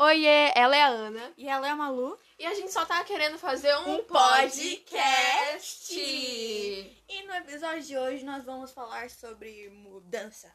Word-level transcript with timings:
Oiê, 0.00 0.52
ela 0.54 0.76
é 0.76 0.82
a 0.82 0.88
Ana. 0.88 1.32
E 1.36 1.48
ela 1.48 1.66
é 1.66 1.70
a 1.70 1.76
Malu. 1.76 2.16
E 2.38 2.46
a 2.46 2.54
gente 2.54 2.72
só 2.72 2.86
tá 2.86 3.02
querendo 3.02 3.36
fazer 3.36 3.74
um, 3.78 3.96
Um 3.96 4.04
podcast. 4.04 4.76
podcast. 4.86 5.98
E 5.98 7.22
no 7.26 7.34
episódio 7.34 7.82
de 7.82 7.98
hoje 7.98 8.24
nós 8.24 8.44
vamos 8.44 8.70
falar 8.70 9.10
sobre 9.10 9.68
mudanças. 9.70 10.52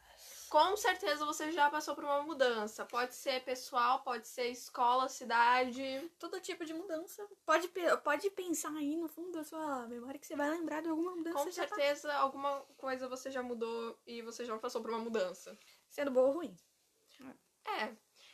Com 0.50 0.78
certeza 0.78 1.26
você 1.26 1.52
já 1.52 1.70
passou 1.70 1.94
por 1.94 2.06
uma 2.06 2.22
mudança. 2.24 2.86
Pode 2.86 3.16
ser 3.16 3.44
pessoal, 3.44 4.00
pode 4.02 4.30
ser 4.30 4.48
escola, 4.48 5.10
cidade. 5.10 6.10
Todo 6.18 6.40
tipo 6.40 6.64
de 6.64 6.74
mudança. 6.74 7.28
Pode, 7.46 7.68
pode 8.02 8.30
pensar 8.30 8.74
aí 8.78 8.96
no 8.96 9.10
fundo 9.10 9.34
da 9.34 9.44
sua 9.44 9.86
memória 9.88 10.18
que 10.18 10.26
você 10.26 10.38
vai 10.38 10.50
lembrar 10.52 10.82
de 10.82 10.88
alguma 10.88 11.18
mudança. 11.18 11.44
Com 11.44 11.52
já 11.52 11.68
tá 11.68 11.76
certeza 11.76 12.14
alguma 12.14 12.62
coisa 12.78 13.10
você 13.10 13.30
já 13.30 13.44
mudou 13.44 14.00
e 14.08 14.22
você 14.22 14.46
já 14.46 14.58
passou 14.58 14.82
por 14.82 14.92
uma 14.92 15.00
mudança. 15.00 15.58
sendo 15.90 16.12
boa 16.12 16.28
ou 16.28 16.34
ruim. 16.36 16.56
É. 17.66 17.94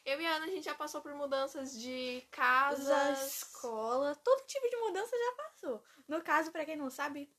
Eu 0.09 0.19
e 0.19 0.25
a 0.25 0.37
Ana, 0.37 0.45
a 0.47 0.49
gente 0.49 0.65
já 0.65 0.73
passou 0.73 1.01
por 1.01 1.13
mudanças 1.13 1.79
de 1.79 2.21
Da 2.21 2.27
casas. 2.31 3.27
escola, 3.37 4.15
todo 4.15 4.45
tipo 4.47 4.67
de 4.67 4.75
mudança 4.77 5.15
já 5.15 5.43
passou. 5.43 5.83
No 6.07 6.23
caso, 6.23 6.51
pra 6.51 6.65
quem 6.65 6.75
não 6.75 6.89
sabe, 6.89 7.31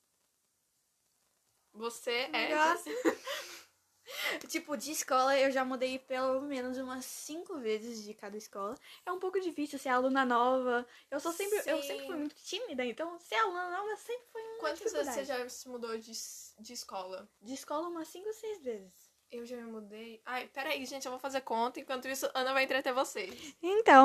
Você 1.73 2.29
é. 2.31 2.49
Tipo, 4.47 4.77
de 4.77 4.91
escola 4.91 5.37
eu 5.37 5.51
já 5.51 5.65
mudei 5.65 5.99
pelo 5.99 6.41
menos 6.41 6.77
umas 6.77 7.03
cinco 7.03 7.59
vezes 7.59 8.03
de 8.03 8.13
cada 8.13 8.37
escola. 8.37 8.77
É 9.05 9.11
um 9.11 9.19
pouco 9.19 9.39
difícil 9.41 9.77
ser 9.77 9.89
aluna 9.89 10.23
nova. 10.23 10.87
Eu 11.09 11.19
sou 11.19 11.33
sempre, 11.33 11.57
eu 11.65 11.81
Sim. 11.81 11.87
sempre 11.87 12.05
fui 12.07 12.15
muito 12.15 12.35
tímida, 12.35 12.85
então 12.85 13.19
ser 13.19 13.35
aluna 13.35 13.69
nova 13.69 13.97
sempre 13.97 14.27
foi 14.31 14.41
uma 14.41 14.59
Quantas 14.59 14.93
vezes 14.93 15.13
você 15.13 15.25
já 15.25 15.49
se 15.49 15.67
mudou 15.67 15.97
de, 15.97 16.11
de 16.59 16.73
escola? 16.73 17.29
De 17.41 17.53
escola 17.53 17.89
umas 17.89 18.07
cinco 18.07 18.27
ou 18.27 18.33
seis 18.33 18.61
vezes. 18.61 19.10
Eu 19.31 19.45
já 19.45 19.55
me 19.55 19.63
mudei. 19.63 20.21
Ai, 20.25 20.49
peraí, 20.49 20.85
gente, 20.85 21.05
eu 21.05 21.11
vou 21.11 21.19
fazer 21.19 21.39
conta. 21.41 21.79
Enquanto 21.79 22.05
isso, 22.07 22.29
Ana 22.33 22.51
vai 22.51 22.65
entreter 22.65 22.93
vocês. 22.93 23.55
Então, 23.63 24.03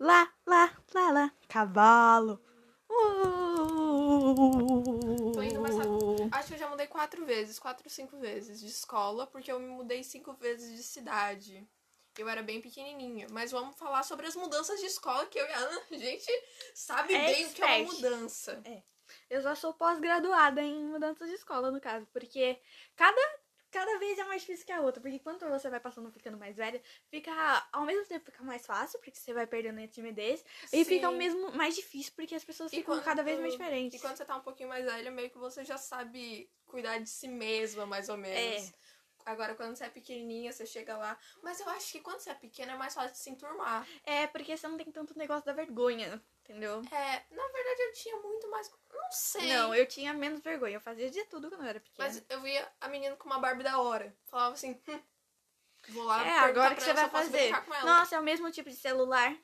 lá, 0.00 0.32
lá, 0.44 0.76
lá, 0.92 1.10
lá, 1.12 1.32
cavalo. 1.48 2.42
Tô 5.32 5.42
indo 5.42 5.60
mais 5.60 5.76
Acho 6.32 6.48
que 6.48 6.54
eu 6.54 6.58
já 6.58 6.68
mudei 6.68 6.88
quatro 6.88 7.24
vezes, 7.24 7.58
quatro, 7.60 7.88
cinco 7.88 8.18
vezes 8.18 8.58
de 8.58 8.66
escola, 8.66 9.28
porque 9.28 9.52
eu 9.52 9.60
me 9.60 9.68
mudei 9.68 10.02
cinco 10.02 10.32
vezes 10.34 10.76
de 10.76 10.82
cidade. 10.82 11.64
Eu 12.18 12.28
era 12.28 12.42
bem 12.42 12.60
pequenininha. 12.60 13.28
Mas 13.30 13.52
vamos 13.52 13.76
falar 13.76 14.02
sobre 14.02 14.26
as 14.26 14.34
mudanças 14.34 14.80
de 14.80 14.86
escola, 14.86 15.26
que 15.26 15.38
eu 15.38 15.46
e 15.46 15.52
a 15.52 15.58
Ana, 15.58 15.82
a 15.88 15.94
gente 15.96 16.32
sabe 16.74 17.14
É 17.14 17.26
bem 17.26 17.46
o 17.46 17.50
que 17.50 17.62
é 17.62 17.66
uma 17.76 17.92
mudança. 17.92 18.60
Eu 19.30 19.40
já 19.40 19.54
sou 19.54 19.72
pós-graduada 19.72 20.62
em 20.62 20.84
mudanças 20.84 21.28
de 21.28 21.34
escola, 21.34 21.70
no 21.70 21.80
caso, 21.80 22.06
porque 22.12 22.58
cada, 22.96 23.20
cada 23.74 23.98
vez 23.98 24.18
é 24.18 24.24
mais 24.24 24.40
difícil 24.42 24.64
que 24.64 24.72
a 24.72 24.80
outra. 24.80 25.02
Porque 25.02 25.18
quando 25.18 25.40
você 25.48 25.68
vai 25.68 25.80
passando 25.80 26.10
ficando 26.10 26.38
mais 26.38 26.56
velha, 26.56 26.80
fica 27.10 27.32
ao 27.72 27.84
mesmo 27.84 28.06
tempo 28.06 28.24
fica 28.24 28.42
mais 28.42 28.64
fácil, 28.64 28.98
porque 29.00 29.18
você 29.18 29.34
vai 29.34 29.46
perdendo 29.46 29.80
a 29.80 29.88
timidez, 29.88 30.44
e 30.72 30.84
fica 30.84 31.06
ao 31.06 31.12
Sim. 31.12 31.18
mesmo 31.18 31.52
mais 31.52 31.74
difícil, 31.74 32.12
porque 32.14 32.34
as 32.34 32.44
pessoas 32.44 32.72
E 32.72 32.76
ficam 32.76 32.94
quando- 32.94 33.04
cada 33.04 33.22
vez 33.22 33.38
mais 33.40 33.52
diferentes. 33.52 33.98
E 33.98 34.02
quando 34.02 34.16
você 34.16 34.24
tá 34.24 34.36
um 34.36 34.40
pouquinho 34.42 34.68
mais 34.68 34.84
velha, 34.84 35.10
meio 35.10 35.28
que 35.30 35.38
você 35.38 35.64
já 35.64 35.76
sabe 35.76 36.48
cuidar 36.66 36.98
de 36.98 37.08
si 37.10 37.28
mesma, 37.28 37.84
mais 37.84 38.08
ou 38.08 38.16
menos. 38.16 38.70
É. 38.70 38.74
Agora, 39.26 39.54
quando 39.54 39.74
você 39.74 39.84
é 39.84 39.88
pequenininha, 39.88 40.52
você 40.52 40.66
chega 40.66 40.96
lá. 40.98 41.18
Mas 41.42 41.58
eu 41.58 41.68
acho 41.70 41.90
que 41.92 42.00
quando 42.00 42.20
você 42.20 42.30
é 42.30 42.34
pequena 42.34 42.72
é 42.72 42.76
mais 42.76 42.94
fácil 42.94 43.12
de 43.12 43.18
se 43.18 43.30
enturmar. 43.30 43.86
É, 44.04 44.26
porque 44.26 44.54
você 44.56 44.68
não 44.68 44.76
tem 44.76 44.92
tanto 44.92 45.16
negócio 45.18 45.46
da 45.46 45.52
vergonha, 45.54 46.22
entendeu? 46.44 46.82
É, 46.92 47.24
na 47.34 47.46
verdade 47.48 47.82
eu 47.82 47.92
tinha 47.94 48.16
muito 48.20 48.48
mais. 48.50 48.70
Não 48.92 49.10
sei. 49.10 49.48
Não, 49.48 49.74
eu 49.74 49.86
tinha 49.86 50.12
menos 50.12 50.40
vergonha. 50.40 50.76
Eu 50.76 50.80
fazia 50.80 51.10
de 51.10 51.24
tudo 51.24 51.48
quando 51.48 51.62
eu 51.62 51.68
era 51.68 51.80
pequena. 51.80 52.08
Mas 52.08 52.22
eu 52.28 52.40
via 52.42 52.70
a 52.80 52.88
menina 52.88 53.16
com 53.16 53.26
uma 53.26 53.38
Barbie 53.38 53.64
da 53.64 53.80
hora. 53.80 54.14
Falava 54.26 54.54
assim, 54.54 54.80
hum, 54.88 55.00
vou 55.88 56.04
lá 56.04 56.24
é, 56.24 56.38
agora 56.38 56.74
que 56.74 56.82
você 56.82 56.92
vai 56.92 57.08
fazer. 57.08 57.50
Nossa, 57.84 58.16
é 58.16 58.20
o 58.20 58.22
mesmo 58.22 58.50
tipo 58.50 58.70
de 58.70 58.76
celular. 58.76 59.36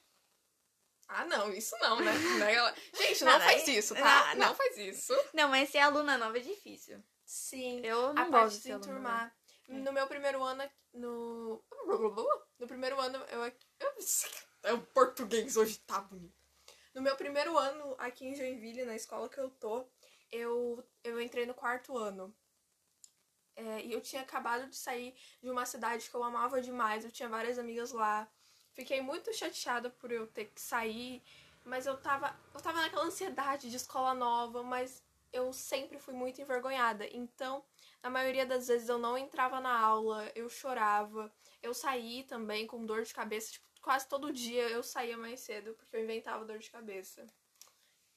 Ah, 1.09 1.25
não, 1.25 1.53
isso 1.53 1.77
não, 1.81 1.99
né? 2.01 2.13
Ela- 2.55 2.75
Gente, 2.95 3.25
não, 3.25 3.33
Não, 3.33 3.41
faz 3.41 3.69
aí- 3.69 3.77
isso, 3.77 3.95
tá? 3.95 4.31
Ah, 4.31 4.35
não. 4.37 4.49
não. 4.49 4.55
faz 4.55 4.79
isso. 4.79 5.13
Não, 5.35 5.49
mas 5.49 5.69
ser 5.69 5.79
aluna 5.79 6.17
nova 6.17 6.39
é 6.39 6.41
difícil. 6.41 7.03
Sim. 7.25 7.81
Eu 7.85 8.15
não 8.15 8.23
a 8.23 8.27
gosto 8.27 8.33
parte 8.33 8.61
de 8.63 8.71
enturmar. 8.73 9.35
É. 9.69 9.73
No 9.73 9.93
meu 9.93 10.07
primeiro 10.07 10.43
ano, 10.43 10.71
no... 10.93 11.65
No 12.61 12.67
primeiro 12.67 13.01
ano, 13.01 13.17
eu... 13.29 13.45
eu... 13.45 13.53
É 14.63 14.73
o 14.75 14.81
português 14.83 15.57
hoje 15.57 15.79
tá 15.81 16.01
bonito. 16.01 16.40
No 16.95 17.03
meu 17.03 17.17
primeiro 17.17 17.57
ano 17.57 17.95
aqui 17.99 18.27
em 18.27 18.35
Joinville, 18.35 18.85
na 18.85 18.97
escola 18.97 19.29
que 19.29 19.39
eu 19.39 19.49
tô, 19.51 19.87
eu, 20.31 20.85
eu 21.05 21.21
entrei 21.21 21.47
no 21.47 21.55
quarto 21.55 21.97
ano. 21.97 22.35
É, 23.55 23.85
e 23.85 23.93
eu 23.93 24.01
tinha 24.01 24.23
acabado 24.23 24.69
de 24.69 24.77
sair 24.77 25.15
de 25.43 25.51
uma 25.51 25.67
cidade 25.67 26.09
que 26.09 26.15
eu 26.15 26.25
amava 26.25 26.61
demais. 26.61 27.05
Eu 27.05 27.13
tinha 27.13 27.29
várias 27.29 27.59
amigas 27.59 27.93
lá. 27.93 28.29
Fiquei 28.73 29.01
muito 29.01 29.33
chateada 29.33 29.91
por 29.91 30.11
eu 30.11 30.27
ter 30.27 30.47
que 30.47 30.61
sair. 30.61 31.23
Mas 31.65 31.87
eu 31.87 31.97
tava, 31.97 32.35
eu 32.55 32.61
tava 32.61 32.81
naquela 32.81 33.05
ansiedade 33.05 33.71
de 33.71 33.77
escola 33.77 34.15
nova, 34.15 34.63
mas 34.63 35.03
eu 35.33 35.53
sempre 35.53 35.99
fui 35.99 36.15
muito 36.15 36.41
envergonhada. 36.41 37.07
Então, 37.13 37.63
na 38.03 38.11
maioria 38.11 38.47
das 38.47 38.69
vezes 38.69 38.89
eu 38.89 38.99
não 38.99 39.17
entrava 39.17 39.61
na 39.61 39.79
aula, 39.79 40.31
eu 40.35 40.49
chorava. 40.49 41.33
Eu 41.63 41.75
saí 41.75 42.25
também 42.25 42.67
com 42.67 42.85
dor 42.85 43.03
de 43.03 43.15
cabeça. 43.15 43.53
Tipo, 43.53 43.67
quase 43.81 44.09
todo 44.09 44.33
dia 44.33 44.69
eu 44.69 44.83
saía 44.83 45.17
mais 45.17 45.41
cedo 45.41 45.75
porque 45.75 45.97
eu 45.97 46.03
inventava 46.03 46.45
dor 46.45 46.59
de 46.59 46.71
cabeça. 46.71 47.27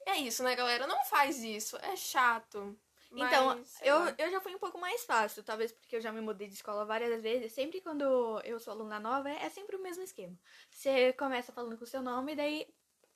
É 0.06 0.18
isso, 0.18 0.44
né, 0.44 0.56
galera? 0.56 0.86
Não 0.88 1.04
faz 1.06 1.42
isso. 1.44 1.78
É 1.78 1.96
chato. 1.96 2.78
Então, 3.16 3.50
Mas, 3.50 3.68
sei 3.70 3.90
eu, 3.90 3.96
lá. 3.96 4.16
eu 4.18 4.32
já 4.32 4.42
fui 4.42 4.56
um 4.56 4.60
pouco 4.60 4.80
mais 4.80 5.06
fácil, 5.06 5.44
talvez 5.44 5.72
porque 5.72 5.96
eu 5.96 6.02
já 6.02 6.12
me 6.12 6.20
mudei 6.20 6.48
de 6.48 6.56
escola 6.56 6.84
várias 6.86 7.22
vezes. 7.22 7.54
Sempre 7.54 7.80
quando 7.80 8.04
eu 8.44 8.60
sou 8.60 8.74
aluna 8.74 9.00
nova, 9.00 9.30
é 9.30 9.50
sempre 9.50 9.76
o 9.76 9.82
mesmo 9.82 10.04
esquema. 10.04 10.38
Você 10.70 11.14
começa 11.14 11.52
falando 11.54 11.78
com 11.78 11.84
o 11.84 11.88
seu 11.88 12.02
nome, 12.02 12.36
daí, 12.36 12.68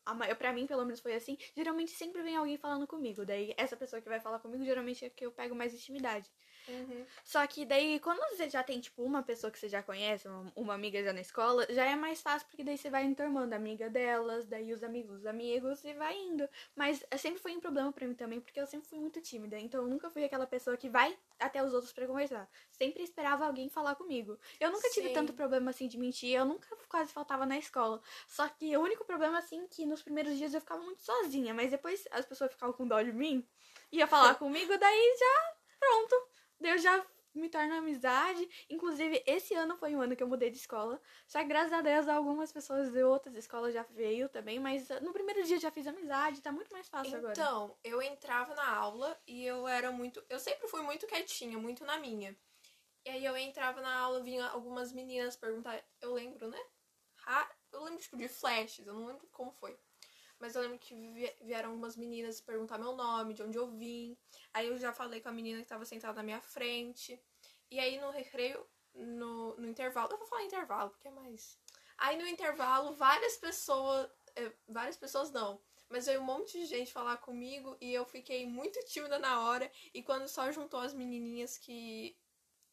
a 0.06 0.14
ma- 0.14 0.34
pra 0.36 0.54
mim, 0.54 0.68
pelo 0.68 0.86
menos 0.86 1.00
foi 1.00 1.16
assim, 1.16 1.38
geralmente 1.56 1.92
sempre 1.92 2.22
vem 2.22 2.36
alguém 2.38 2.58
falando 2.58 2.86
comigo. 2.88 3.26
Daí, 3.26 3.54
essa 3.58 3.76
pessoa 3.76 4.02
que 4.02 4.08
vai 4.08 4.20
falar 4.20 4.40
comigo, 4.40 4.64
geralmente 4.64 5.04
é 5.04 5.10
que 5.10 5.26
eu 5.26 5.32
pego 5.32 5.56
mais 5.56 5.74
intimidade. 5.74 6.32
Uhum. 6.68 7.06
Só 7.24 7.46
que 7.48 7.66
daí, 7.66 8.00
quando 8.00 8.20
você 8.30 8.50
já 8.50 8.64
tem, 8.64 8.80
tipo, 8.80 9.04
uma 9.04 9.24
pessoa 9.24 9.52
que 9.52 9.60
você 9.60 9.70
já 9.70 9.82
conhece, 9.82 10.28
uma, 10.28 10.52
uma 10.56 10.74
amiga 10.74 11.02
já 11.04 11.14
na 11.14 11.22
escola, 11.22 11.66
já 11.70 11.86
é 11.86 11.96
mais 11.96 12.22
fácil, 12.22 12.48
porque 12.48 12.64
daí 12.64 12.78
você 12.78 12.90
vai 12.90 13.06
enturmando 13.06 13.54
a 13.54 13.58
amiga 13.58 13.90
delas, 13.90 14.46
daí 14.46 14.74
os 14.74 14.84
amigos 14.84 15.18
dos 15.18 15.26
amigos, 15.26 15.84
e 15.86 15.94
vai 15.94 16.18
indo. 16.18 16.48
Mas 16.76 17.06
sempre 17.18 17.42
foi 17.42 17.56
um 17.56 17.60
problema 17.60 17.92
pra 17.92 18.08
mim 18.08 18.14
também, 18.14 18.40
porque 18.40 18.60
eu 18.60 18.68
sempre 18.68 18.88
fui 18.88 19.00
muito 19.00 19.22
tímida. 19.22 19.58
Então, 19.58 19.82
eu 19.82 19.88
nunca 19.88 20.10
fui 20.10 20.24
aquela 20.24 20.46
pessoa 20.46 20.78
que 20.78 20.90
vai 20.90 21.18
até 21.40 21.64
os 21.64 21.74
outros 21.74 21.94
pra 21.94 22.08
conversar. 22.08 22.50
Sempre 22.72 23.04
esperava 23.04 23.46
alguém 23.46 23.70
falar 23.70 23.96
comigo. 23.96 24.38
Eu 24.60 24.72
nunca 24.72 24.90
tive 24.90 25.08
Sim. 25.10 25.14
tanto 25.14 25.34
problema, 25.34 25.72
assim, 25.72 25.88
de 25.88 25.98
mentir. 25.98 26.36
Eu 26.36 26.46
nunca 26.46 26.68
quase 26.90 27.12
faltava 27.12 27.46
na 27.46 27.58
escola. 27.58 28.02
Só 28.28 28.48
que 28.50 28.76
o 28.76 28.82
único 28.82 29.06
problema, 29.06 29.38
assim, 29.38 29.68
que 29.68 29.86
nos 29.86 30.02
primeiros 30.02 30.38
dias 30.38 30.54
eu 30.54 30.62
ficava 30.62 30.82
muito 30.82 31.02
sozinha. 31.02 31.54
Mas 31.54 31.72
depois 31.72 32.08
as 32.12 32.26
pessoas 32.26 32.52
ficavam 32.52 32.74
com 32.74 32.88
dó 32.88 33.02
de 33.02 33.14
mim, 33.14 33.48
ia 33.92 34.08
falar 34.08 34.36
comigo, 34.40 34.78
daí 34.78 35.16
já, 35.20 35.56
pronto. 35.80 36.37
Eu 36.62 36.78
já 36.78 37.06
me 37.34 37.50
torno 37.50 37.76
amizade. 37.76 38.48
Inclusive, 38.70 39.24
esse 39.26 39.54
ano 39.54 39.78
foi 39.78 39.96
um 39.96 40.02
ano 40.02 40.16
que 40.16 40.24
eu 40.24 40.28
mudei 40.28 40.50
de 40.50 40.58
escola. 40.58 41.00
Só 41.28 41.40
que 41.40 41.46
graças 41.46 41.74
a 41.74 41.82
Deus, 41.82 42.08
algumas 42.08 42.52
pessoas 42.52 42.92
de 42.92 43.04
outras 43.04 43.36
escolas 43.36 43.74
já 43.74 43.84
veio 43.84 44.28
também. 44.28 44.60
Mas 44.60 44.90
uh, 44.90 45.04
no 45.04 45.14
primeiro 45.14 45.44
dia 45.44 45.60
já 45.60 45.72
fiz 45.72 45.86
amizade, 45.88 46.42
tá 46.42 46.52
muito 46.52 46.72
mais 46.72 46.88
fácil 46.90 47.18
agora. 47.18 47.34
Então, 47.34 47.78
eu 47.84 48.02
entrava 48.02 48.56
na 48.56 48.68
aula 48.76 49.20
e 49.28 49.44
eu 49.46 49.68
era 49.68 49.92
muito. 49.92 50.24
Eu 50.30 50.40
sempre 50.40 50.68
fui 50.68 50.82
muito 50.82 51.06
quietinha, 51.06 51.58
muito 51.58 51.86
na 51.86 52.00
minha. 52.00 52.36
E 53.06 53.10
aí 53.10 53.24
eu 53.26 53.38
entrava 53.38 53.80
na 53.82 53.96
aula, 54.00 54.22
vinha 54.22 54.46
algumas 54.48 54.92
meninas 54.92 55.36
perguntar. 55.36 55.82
Eu 56.02 56.14
lembro, 56.14 56.48
né? 56.50 56.60
Ra- 57.16 57.50
Eu 57.72 57.84
lembro, 57.84 58.02
tipo, 58.02 58.18
de 58.18 58.28
flashes, 58.28 58.86
eu 58.88 58.94
não 58.94 59.06
lembro 59.06 59.28
como 59.28 59.52
foi. 59.52 59.78
Mas 60.40 60.56
eu 60.56 60.62
lembro 60.62 60.78
que 60.80 60.94
vi- 60.96 61.36
vieram 61.42 61.70
algumas 61.72 61.96
meninas 61.98 62.40
perguntar 62.42 62.78
meu 62.78 62.96
nome, 62.96 63.34
de 63.34 63.42
onde 63.44 63.58
eu 63.58 63.68
vim. 63.68 64.16
Aí 64.54 64.68
eu 64.68 64.78
já 64.78 64.94
falei 64.94 65.20
com 65.22 65.30
a 65.30 65.32
menina 65.32 65.62
que 65.62 65.68
tava 65.68 65.86
sentada 65.86 66.14
na 66.16 66.24
minha 66.24 66.42
frente. 66.42 67.20
E 67.72 67.80
aí 67.80 68.00
no 68.00 68.12
recreio, 68.12 68.66
no, 68.94 69.56
no 69.58 69.68
intervalo. 69.68 70.12
Eu 70.12 70.18
vou 70.18 70.28
falar 70.28 70.44
intervalo, 70.44 70.90
porque 70.92 71.08
é 71.08 71.12
mais. 71.12 71.58
Aí 71.98 72.18
no 72.18 72.28
intervalo, 72.28 72.94
várias 72.96 73.38
pessoas. 73.38 74.10
eh, 74.36 74.52
várias 74.68 74.98
pessoas 74.98 75.32
não. 75.32 75.60
Mas 75.90 76.06
veio 76.06 76.22
um 76.22 76.26
monte 76.26 76.60
de 76.60 76.66
gente 76.66 76.92
falar 76.92 77.18
comigo 77.18 77.76
e 77.82 77.94
eu 77.94 78.06
fiquei 78.06 78.46
muito 78.46 78.80
tímida 78.86 79.18
na 79.18 79.42
hora. 79.42 79.72
E 79.94 80.04
quando 80.04 80.28
só 80.28 80.52
juntou 80.52 80.80
as 80.80 80.94
menininhas 80.94 81.58
que 81.58 82.16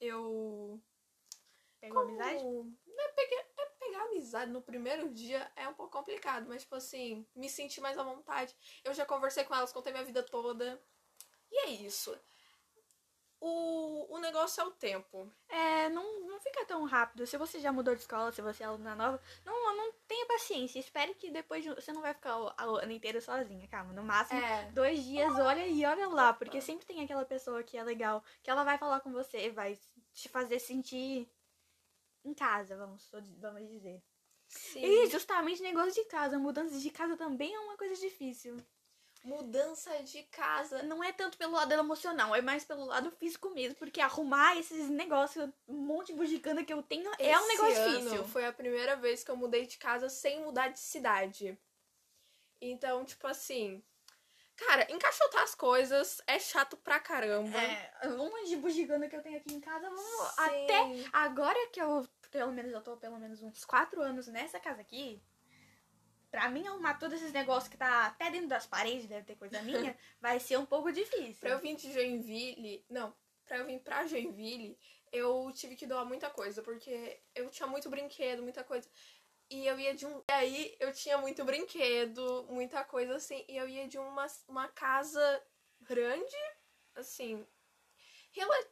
eu. 0.00 0.81
Pegou 1.81 2.00
amizade? 2.03 2.41
Como- 2.43 2.77
É 2.99 3.09
pegar, 3.12 3.41
é 3.41 3.44
pegar 3.94 4.05
amizade 4.06 4.50
no 4.50 4.61
primeiro 4.61 5.08
dia 5.11 5.50
é 5.56 5.69
um 5.69 5.75
pouco 5.75 5.93
complicado, 5.96 6.46
mas, 6.49 6.62
tipo 6.62 6.75
assim, 6.75 7.25
me 7.35 7.49
senti 7.49 7.81
mais 7.81 7.96
à 7.96 8.02
vontade. 8.02 8.55
Eu 8.82 8.93
já 8.93 9.06
conversei 9.06 9.44
com 9.44 9.55
elas, 9.55 9.73
contei 9.73 9.93
minha 9.93 10.05
vida 10.05 10.23
toda. 10.23 10.81
E 11.50 11.67
é 11.67 11.70
isso. 11.70 12.17
O, 13.41 14.14
o 14.17 14.19
negócio 14.20 14.62
é 14.62 14.64
o 14.64 14.70
tempo. 14.70 15.31
É, 15.50 15.91
não, 15.91 16.20
não 16.26 16.41
fica 16.41 16.64
tão 16.64 16.82
rápido. 16.85 17.26
Se 17.26 17.37
você 17.37 17.61
já 17.61 17.70
mudou 17.70 17.94
de 17.94 18.00
escola, 18.00 18.32
se 18.32 18.41
você 18.41 18.62
é 18.62 18.67
aluna 18.67 18.94
nova, 18.94 19.20
não, 19.44 19.76
não 19.76 19.93
tenha 20.08 20.26
paciência. 20.26 20.79
Espere 20.79 21.14
que 21.14 21.31
depois 21.31 21.62
de- 21.62 21.75
você 21.75 21.93
não 21.93 22.00
vai 22.00 22.14
ficar 22.14 22.38
o, 22.38 22.49
a 22.56 22.64
ano 22.82 22.93
inteiro 22.93 23.20
sozinha, 23.20 23.69
calma. 23.69 23.93
No 23.93 24.02
máximo, 24.02 24.40
É. 24.40 24.70
dois 24.73 25.05
dias, 25.05 25.31
olha 25.38 25.67
e 25.67 25.85
olha 25.85 26.08
lá. 26.08 26.32
Porque 26.32 26.61
sempre 26.61 26.87
tem 26.87 27.05
aquela 27.05 27.25
pessoa 27.26 27.62
que 27.62 27.76
é 27.76 27.85
legal, 27.85 28.25
que 28.43 28.50
ela 28.50 28.64
vai 28.64 28.79
falar 28.79 29.00
com 29.00 29.12
você, 29.12 29.50
vai 29.50 29.79
te 30.14 30.29
fazer 30.31 30.58
sentir 30.58 31.29
em 32.25 32.35
casa, 32.35 32.76
vamos, 32.76 33.11
vamos 33.38 33.69
dizer. 33.69 34.03
Sim. 34.49 34.85
E 34.85 35.06
justamente 35.11 35.62
negócio 35.62 35.93
de 35.93 36.05
casa. 36.09 36.38
Mudança 36.38 36.79
de 36.79 36.91
casa 36.91 37.17
também 37.17 37.55
é 37.55 37.59
uma 37.59 37.76
coisa 37.76 38.00
difícil. 38.00 38.56
Mudança 39.25 39.91
de 40.03 40.23
casa. 40.25 40.82
Não 40.82 41.03
é 41.03 41.11
tanto 41.11 41.38
pelo 41.38 41.53
lado 41.53 41.73
emocional, 41.73 42.35
é 42.35 42.43
mais 42.43 42.65
pelo 42.65 42.85
lado 42.85 43.11
físico 43.12 43.49
mesmo. 43.50 43.75
Porque 43.76 44.00
arrumar 44.00 44.56
esses 44.59 44.88
negócios, 44.91 45.50
um 45.67 45.79
monte 45.79 46.09
de 46.09 46.15
bugiganga 46.15 46.62
que 46.62 46.73
eu 46.73 46.82
tenho, 46.82 47.11
é 47.19 47.38
um 47.38 47.47
Esse 47.47 47.49
negócio 47.49 47.82
ano 47.82 47.99
difícil. 47.99 48.25
Foi 48.29 48.44
a 48.44 48.53
primeira 48.53 48.97
vez 48.97 49.25
que 49.25 49.31
eu 49.31 49.37
mudei 49.37 49.67
de 49.67 49.79
casa 49.79 50.09
sem 50.09 50.43
mudar 50.43 50.69
de 50.69 50.79
cidade. 50.79 51.59
Então, 52.61 53.05
tipo 53.05 53.26
assim. 53.26 53.82
Cara, 54.56 54.87
encaixotar 54.91 55.43
as 55.43 55.55
coisas 55.55 56.21
é 56.27 56.39
chato 56.39 56.77
pra 56.77 57.01
caramba. 57.01 57.59
É, 57.59 58.09
um 58.09 58.31
monte 58.31 58.49
de 58.49 58.56
bugiganga 58.56 59.09
que 59.09 59.17
eu 59.17 59.23
tenho 59.23 59.39
aqui 59.39 59.53
em 59.53 59.61
casa, 59.61 59.89
vamos 59.89 60.05
Sim. 60.05 60.35
até 60.39 61.09
agora 61.12 61.59
que 61.73 61.81
eu, 61.81 62.06
pelo 62.31 62.53
menos, 62.53 62.73
eu 62.73 62.81
tô 62.81 62.97
pelo 62.97 63.19
menos 63.19 63.43
uns 63.43 63.65
quatro 63.65 64.01
anos 64.01 64.29
nessa 64.29 64.61
casa 64.61 64.81
aqui, 64.81 65.21
pra 66.31 66.49
mim 66.49 66.67
arrumar 66.67 66.95
todos 66.95 67.21
esses 67.21 67.33
negócios 67.33 67.69
que 67.69 67.77
tá 67.77 68.06
até 68.06 68.31
dentro 68.31 68.49
das 68.49 68.67
paredes, 68.67 69.06
deve 69.06 69.25
ter 69.25 69.37
coisa 69.37 69.61
minha, 69.62 69.97
vai 70.21 70.39
ser 70.39 70.57
um 70.57 70.67
pouco 70.67 70.93
difícil. 70.93 71.41
Pra 71.41 71.50
eu 71.50 71.59
vir 71.59 71.77
de 71.77 71.93
Joinville. 71.93 72.85
Não, 72.89 73.15
pra 73.45 73.59
eu 73.59 73.67
vir 73.67 73.81
pra 73.81 74.07
Joinville, 74.07 74.79
eu 75.12 75.50
tive 75.53 75.77
que 75.77 75.87
doar 75.87 76.05
muita 76.05 76.29
coisa, 76.29 76.61
porque 76.61 77.21
eu 77.35 77.49
tinha 77.50 77.69
muito 77.69 77.89
brinquedo, 77.89 78.43
muita 78.43 78.65
coisa. 78.65 78.89
E 79.50 79.67
eu 79.67 79.79
ia 79.79 79.94
de 79.94 80.06
um. 80.06 80.19
E 80.29 80.32
aí 80.32 80.76
eu 80.81 80.93
tinha 80.93 81.19
muito 81.19 81.44
brinquedo, 81.44 82.46
muita 82.50 82.85
coisa 82.85 83.17
assim. 83.17 83.44
E 83.49 83.56
eu 83.56 83.69
ia 83.69 83.87
de 83.88 83.99
uma, 83.99 84.26
uma 84.49 84.69
casa 84.69 85.43
grande, 85.81 86.37
assim. 86.94 87.46
rela- 88.32 88.67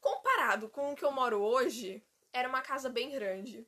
Comparado 0.00 0.68
com 0.70 0.92
o 0.92 0.96
que 0.96 1.04
eu 1.04 1.12
moro 1.12 1.42
hoje, 1.42 2.04
era 2.32 2.48
uma 2.48 2.62
casa 2.62 2.88
bem 2.90 3.10
grande. 3.10 3.66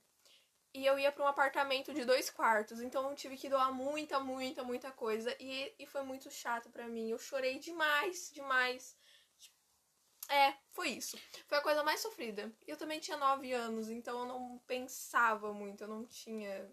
E 0.74 0.86
eu 0.86 0.98
ia 0.98 1.12
pra 1.12 1.24
um 1.24 1.28
apartamento 1.28 1.94
de 1.94 2.04
dois 2.04 2.30
quartos, 2.30 2.80
então 2.82 3.08
eu 3.10 3.16
tive 3.16 3.36
que 3.36 3.48
doar 3.48 3.72
muita, 3.74 4.20
muita, 4.20 4.64
muita 4.64 4.92
coisa. 4.92 5.34
E, 5.40 5.74
e 5.78 5.86
foi 5.86 6.02
muito 6.02 6.30
chato 6.30 6.70
pra 6.70 6.88
mim. 6.88 7.10
Eu 7.10 7.18
chorei 7.18 7.58
demais, 7.58 8.30
demais. 8.32 8.96
É, 10.30 10.54
foi 10.70 10.90
isso. 10.90 11.18
Foi 11.48 11.58
a 11.58 11.62
coisa 11.62 11.82
mais 11.82 12.00
sofrida. 12.00 12.52
Eu 12.66 12.76
também 12.76 13.00
tinha 13.00 13.16
nove 13.16 13.52
anos, 13.52 13.90
então 13.90 14.20
eu 14.20 14.26
não 14.26 14.58
pensava 14.66 15.52
muito, 15.52 15.82
eu 15.82 15.88
não 15.88 16.06
tinha 16.06 16.70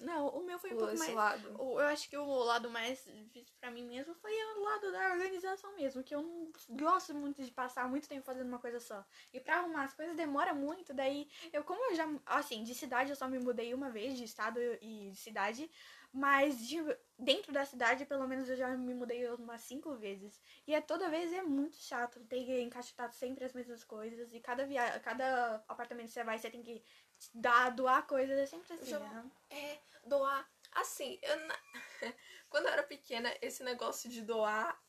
Não, 0.00 0.28
o 0.28 0.44
meu 0.44 0.58
foi 0.58 0.72
um 0.72 0.76
pouco 0.76 0.96
mais. 0.96 1.14
lado. 1.14 1.54
o- 1.60 1.80
Eu 1.80 1.86
acho 1.86 2.08
que 2.08 2.16
o 2.16 2.26
lado 2.44 2.68
mais 2.70 3.04
difícil 3.04 3.54
pra 3.60 3.70
mim 3.70 3.84
mesmo 3.86 4.12
foi 4.14 4.32
o 4.56 4.60
lado 4.60 4.90
da 4.92 5.12
organização 5.12 5.74
mesmo, 5.76 6.02
que 6.02 6.14
eu 6.14 6.20
não 6.22 6.52
gosto 6.70 7.14
muito 7.14 7.42
de 7.44 7.50
passar 7.52 7.88
muito 7.88 8.08
tempo 8.08 8.24
fazendo 8.26 8.48
uma 8.48 8.58
coisa 8.58 8.80
só. 8.80 9.04
E 9.32 9.38
pra 9.40 9.58
arrumar 9.58 9.84
as 9.84 9.94
coisas 9.94 10.16
demora 10.16 10.52
muito, 10.52 10.92
daí 10.94 11.28
eu 11.52 11.62
como 11.64 11.80
eu 11.90 11.94
já, 11.96 12.08
assim, 12.26 12.64
de 12.64 12.74
cidade 12.74 13.10
eu 13.10 13.16
só 13.16 13.28
me 13.28 13.38
mudei 13.38 13.72
uma 13.72 13.88
vez, 13.90 14.16
de 14.16 14.24
estado 14.24 14.58
e 14.80 15.10
de 15.10 15.16
cidade, 15.16 15.70
mas 16.14 16.64
de- 16.68 16.96
dentro 17.18 17.52
da 17.52 17.64
cidade 17.64 18.06
pelo 18.06 18.28
menos 18.28 18.48
eu 18.48 18.56
já 18.56 18.68
me 18.76 18.94
mudei 18.94 19.28
umas 19.30 19.62
cinco 19.62 19.96
vezes. 19.96 20.40
E 20.64 20.72
é 20.72 20.80
toda 20.80 21.10
vez 21.10 21.32
é 21.32 21.42
muito 21.42 21.76
chato, 21.76 22.24
tem 22.26 22.46
que 22.46 22.60
encaixotar 22.60 23.12
sempre 23.12 23.44
as 23.44 23.52
mesmas 23.52 23.82
coisas 23.82 24.32
e 24.32 24.38
cada 24.38 24.64
via 24.64 25.00
cada 25.00 25.56
apartamento 25.66 26.06
que 26.06 26.12
você 26.12 26.22
vai, 26.22 26.38
você 26.38 26.48
tem 26.48 26.62
que 26.62 26.84
dar, 27.34 27.70
doar 27.70 28.06
coisas, 28.06 28.38
é 28.38 28.46
sempre 28.46 28.74
assim. 28.74 28.90
Já- 28.90 29.00
né? 29.00 29.30
É, 29.50 29.78
doar. 30.06 30.48
Assim, 30.70 31.18
eu 31.20 31.36
na- 31.46 31.58
quando 32.48 32.66
eu 32.66 32.72
era 32.72 32.84
pequena, 32.84 33.34
esse 33.42 33.64
negócio 33.64 34.08
de 34.08 34.22
doar 34.22 34.80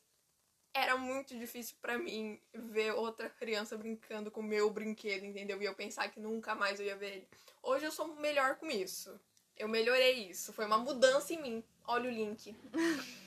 era 0.72 0.96
muito 0.96 1.36
difícil 1.36 1.76
pra 1.80 1.98
mim 1.98 2.40
ver 2.54 2.92
outra 2.92 3.28
criança 3.28 3.76
brincando 3.76 4.30
com 4.30 4.40
o 4.40 4.44
meu 4.44 4.70
brinquedo, 4.70 5.24
entendeu? 5.24 5.60
E 5.60 5.64
eu 5.64 5.74
pensar 5.74 6.08
que 6.08 6.20
nunca 6.20 6.54
mais 6.54 6.78
eu 6.78 6.86
ia 6.86 6.96
ver 6.96 7.16
ele. 7.16 7.28
Hoje 7.62 7.84
eu 7.86 7.90
sou 7.90 8.14
melhor 8.16 8.56
com 8.56 8.66
isso. 8.66 9.18
Eu 9.56 9.68
melhorei 9.68 10.28
isso. 10.28 10.52
Foi 10.52 10.64
uma 10.66 10.78
mudança 10.78 11.32
em 11.32 11.40
mim. 11.42 11.64
Olha 11.86 12.08
o 12.08 12.12
link. 12.12 12.54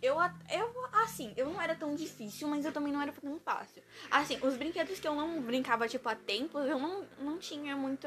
Eu, 0.00 0.14
eu, 0.52 0.86
assim, 1.02 1.34
eu 1.36 1.46
não 1.50 1.60
era 1.60 1.74
tão 1.74 1.96
difícil, 1.96 2.46
mas 2.46 2.64
eu 2.64 2.70
também 2.72 2.92
não 2.92 3.02
era 3.02 3.10
tão 3.12 3.40
fácil. 3.40 3.82
Assim, 4.08 4.38
os 4.40 4.56
brinquedos 4.56 5.00
que 5.00 5.08
eu 5.08 5.16
não 5.16 5.42
brincava, 5.42 5.88
tipo, 5.88 6.08
há 6.08 6.14
tempo, 6.14 6.60
eu 6.60 6.78
não, 6.78 7.02
não 7.18 7.38
tinha 7.38 7.74
muito, 7.76 8.06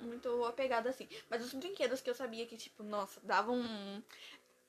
muito 0.00 0.44
apegado 0.44 0.88
assim. 0.88 1.08
Mas 1.30 1.44
os 1.44 1.54
brinquedos 1.54 2.00
que 2.00 2.10
eu 2.10 2.16
sabia 2.16 2.44
que, 2.46 2.56
tipo, 2.56 2.82
nossa, 2.82 3.20
davam. 3.22 3.54
um- 3.60 4.02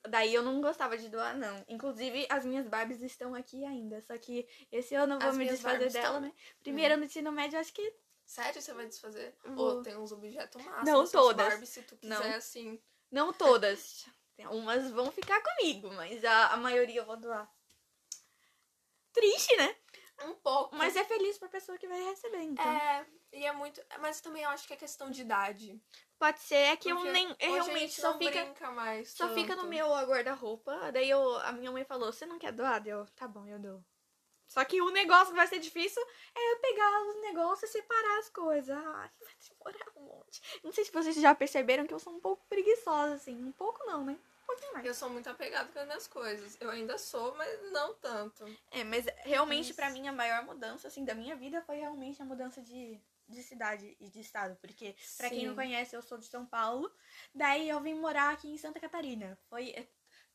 Daí 0.07 0.35
eu 0.35 0.43
não 0.43 0.61
gostava 0.61 0.95
de 0.99 1.09
doar, 1.09 1.35
não. 1.35 1.65
Inclusive, 1.67 2.27
as 2.29 2.45
minhas 2.45 2.67
Barbies 2.67 3.01
estão 3.01 3.33
aqui 3.33 3.65
ainda. 3.65 3.99
Só 4.01 4.15
que 4.15 4.47
esse 4.71 4.93
ano 4.93 5.15
eu 5.15 5.19
vou 5.19 5.29
As 5.29 5.35
me 5.37 5.47
desfazer 5.47 5.89
dela, 5.91 6.05
estão- 6.05 6.21
né? 6.21 6.31
Primeiro 6.61 6.93
ano 6.93 7.01
do 7.03 7.05
ensino 7.07 7.31
médio, 7.31 7.55
eu 7.55 7.61
acho 7.61 7.73
que. 7.73 7.91
Sério, 8.25 8.61
você 8.61 8.73
vai 8.73 8.87
desfazer? 8.87 9.35
Vou. 9.45 9.75
Ou 9.77 9.81
tem 9.83 9.95
uns 9.95 10.11
objetos 10.11 10.63
massa 10.63 10.83
Não 10.91 11.05
suas 11.05 11.11
todas. 11.11 11.47
Barbie, 11.47 11.67
se 11.67 11.83
tu 11.83 11.95
quiser, 11.95 12.09
Não. 12.19 12.37
assim. 12.37 12.81
Não 13.11 13.33
todas. 13.33 14.05
Umas 14.51 14.91
vão 14.91 15.11
ficar 15.11 15.41
comigo, 15.41 15.91
mas 15.93 16.23
a, 16.25 16.47
a 16.47 16.57
maioria 16.57 16.99
eu 17.01 17.05
vou 17.05 17.15
doar. 17.17 17.49
Triste, 19.13 19.55
né? 19.55 19.75
Um 20.23 20.33
pouco. 20.35 20.75
Mas 20.75 20.95
é 20.95 21.03
feliz 21.03 21.37
pra 21.37 21.47
pessoa 21.49 21.77
que 21.77 21.87
vai 21.87 22.01
receber, 22.03 22.41
então. 22.41 22.65
É, 22.65 23.05
e 23.33 23.45
é 23.45 23.51
muito. 23.51 23.81
Mas 23.99 24.21
também 24.21 24.43
eu 24.43 24.49
acho 24.49 24.65
que 24.67 24.73
é 24.73 24.77
questão 24.77 25.09
de 25.09 25.21
idade. 25.21 25.81
Pode 26.17 26.39
ser, 26.39 26.55
é 26.55 26.75
que 26.77 26.89
eu 26.89 26.95
Porque 26.95 27.11
nem. 27.11 27.27
hoje 27.27 27.35
Eu 27.39 27.53
realmente 27.53 28.01
só 28.01 28.17
fica. 28.17 28.53
Só 29.05 29.29
fica 29.33 29.55
no 29.55 29.63
tanto. 29.63 29.67
meu 29.67 29.87
guarda-roupa. 30.07 30.91
Daí 30.91 31.09
eu, 31.09 31.35
a 31.39 31.51
minha 31.51 31.71
mãe 31.71 31.83
falou: 31.83 32.11
Você 32.11 32.25
não 32.25 32.39
quer 32.39 32.51
doar? 32.53 32.85
Eu, 32.87 33.05
tá 33.15 33.27
bom, 33.27 33.45
eu 33.47 33.59
dou. 33.59 33.83
Só 34.47 34.63
que 34.63 34.81
o 34.81 34.89
negócio 34.91 35.33
que 35.33 35.37
vai 35.37 35.47
ser 35.47 35.59
difícil 35.59 36.01
é 36.35 36.53
eu 36.53 36.59
pegar 36.59 37.01
os 37.01 37.21
negócios 37.21 37.69
e 37.69 37.73
separar 37.73 38.19
as 38.19 38.29
coisas. 38.29 38.77
Ai, 38.77 39.09
vai 39.19 39.73
demorar 39.73 39.91
um 39.97 40.01
monte. 40.01 40.41
Não 40.63 40.71
sei 40.71 40.85
se 40.85 40.91
vocês 40.91 41.15
já 41.15 41.33
perceberam 41.33 41.85
que 41.85 41.93
eu 41.93 41.99
sou 41.99 42.13
um 42.13 42.19
pouco 42.19 42.45
preguiçosa, 42.47 43.15
assim. 43.15 43.43
Um 43.43 43.51
pouco 43.51 43.83
não, 43.85 44.05
né? 44.05 44.17
Um 44.43 44.45
pouquinho 44.45 44.73
mais. 44.73 44.85
Eu 44.85 44.93
sou 44.93 45.09
muito 45.09 45.29
apegada 45.29 45.69
com 45.71 45.79
as 45.79 45.85
minhas 45.85 46.07
coisas. 46.07 46.57
Eu 46.61 46.69
ainda 46.69 46.97
sou, 46.97 47.35
mas 47.35 47.71
não 47.71 47.95
tanto. 47.95 48.45
É, 48.71 48.83
mas 48.83 49.05
realmente 49.23 49.73
pra 49.73 49.89
mim 49.89 50.07
a 50.07 50.13
maior 50.13 50.45
mudança, 50.45 50.87
assim, 50.87 51.03
da 51.03 51.15
minha 51.15 51.35
vida 51.35 51.61
foi 51.63 51.77
realmente 51.77 52.21
a 52.21 52.25
mudança 52.25 52.61
de, 52.61 53.01
de 53.27 53.43
cidade 53.43 53.97
e 53.99 54.09
de 54.09 54.19
estado. 54.19 54.55
Porque, 54.61 54.95
pra 55.17 55.29
quem 55.29 55.47
não 55.47 55.55
conhece, 55.55 55.95
eu 55.95 56.01
sou 56.01 56.17
de 56.17 56.27
São 56.27 56.45
Paulo. 56.45 56.91
Daí 57.33 57.67
eu 57.67 57.81
vim 57.81 57.95
morar 57.95 58.31
aqui 58.31 58.47
em 58.47 58.57
Santa 58.57 58.79
Catarina. 58.79 59.37
Foi. 59.49 59.69
é, 59.71 59.87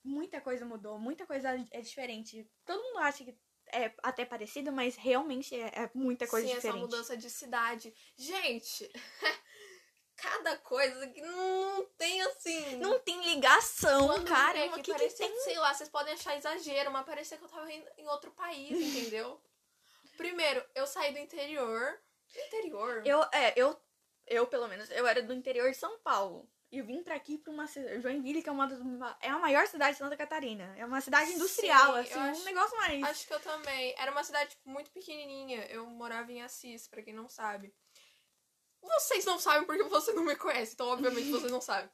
muita 0.02 0.40
coisa 0.40 0.64
mudou, 0.64 0.98
muita 0.98 1.26
coisa 1.26 1.50
é 1.70 1.80
diferente. 1.80 2.50
Todo 2.64 2.82
mundo 2.82 2.98
acha 2.98 3.24
que 3.24 3.36
é 3.72 3.94
até 4.02 4.24
parecido, 4.24 4.72
mas 4.72 4.96
realmente 4.96 5.54
é, 5.54 5.66
é 5.66 5.90
muita 5.94 6.26
coisa 6.26 6.46
Sim, 6.46 6.54
diferente. 6.54 6.76
essa 6.76 6.86
mudança 6.86 7.16
de 7.16 7.30
cidade. 7.30 7.94
Gente, 8.16 8.90
cada 10.20 10.56
coisa 10.58 11.06
que 11.08 11.20
não 11.22 11.84
tem 11.96 12.20
assim. 12.22 12.76
Não 12.76 12.98
tem 12.98 13.22
ligação, 13.34 14.08
Quando 14.08 14.28
cara. 14.28 14.64
aqui, 14.64 14.74
que, 14.74 14.82
que 14.82 14.92
parecia 14.92 15.26
tem? 15.26 15.34
que, 15.34 15.42
sei 15.42 15.58
lá, 15.58 15.72
vocês 15.72 15.88
podem 15.88 16.14
achar 16.14 16.36
exagero, 16.36 16.90
mas 16.90 17.06
parecia 17.06 17.38
que 17.38 17.44
eu 17.44 17.48
tava 17.48 17.70
em, 17.70 17.84
em 17.98 18.06
outro 18.08 18.30
país, 18.32 18.70
entendeu? 18.78 19.40
Primeiro, 20.16 20.64
eu 20.74 20.86
saí 20.86 21.12
do 21.12 21.18
interior. 21.18 21.98
Interior? 22.46 23.02
Eu, 23.06 23.22
é, 23.32 23.52
eu, 23.56 23.80
eu, 24.26 24.46
pelo 24.46 24.68
menos, 24.68 24.90
eu 24.90 25.06
era 25.06 25.22
do 25.22 25.32
interior 25.32 25.70
de 25.70 25.76
São 25.76 25.98
Paulo. 26.00 26.48
E 26.72 26.78
eu 26.78 26.84
vim 26.86 27.02
pra 27.02 27.16
aqui, 27.16 27.36
pra 27.36 27.52
uma 27.52 27.66
cidade, 27.66 28.00
Joinville, 28.00 28.42
que 28.42 28.48
é 28.48 28.52
uma 28.52 28.66
das, 28.68 28.78
é 29.20 29.28
a 29.28 29.38
maior 29.40 29.66
cidade 29.66 29.92
de 29.94 29.98
Santa 29.98 30.16
Catarina. 30.16 30.72
É 30.76 30.84
uma 30.86 31.00
cidade 31.00 31.32
industrial, 31.32 31.94
Sim, 31.94 31.98
assim, 32.00 32.18
um 32.18 32.22
acho- 32.30 32.44
negócio 32.44 32.76
mais. 32.76 33.02
Acho 33.02 33.26
que 33.26 33.34
eu 33.34 33.40
também. 33.40 33.92
Era 33.98 34.12
uma 34.12 34.22
cidade 34.22 34.50
tipo, 34.50 34.68
muito 34.70 34.90
pequenininha. 34.92 35.66
Eu 35.66 35.84
morava 35.86 36.30
em 36.30 36.42
Assis, 36.42 36.86
pra 36.86 37.02
quem 37.02 37.12
não 37.12 37.28
sabe. 37.28 37.74
Vocês 38.80 39.24
não 39.24 39.38
sabem 39.38 39.66
porque 39.66 39.82
você 39.82 40.12
não 40.12 40.24
me 40.24 40.36
conhece, 40.36 40.74
então 40.74 40.86
obviamente 40.88 41.28
vocês 41.30 41.50
não 41.50 41.60
sabem. 41.60 41.90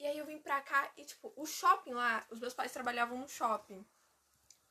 E 0.00 0.06
aí 0.06 0.18
eu 0.18 0.26
vim 0.26 0.38
pra 0.40 0.60
cá 0.62 0.90
e, 0.96 1.04
tipo, 1.04 1.32
o 1.36 1.46
shopping 1.46 1.92
lá, 1.94 2.26
os 2.30 2.38
meus 2.40 2.54
pais 2.54 2.72
trabalhavam 2.72 3.18
no 3.18 3.28
shopping. 3.28 3.86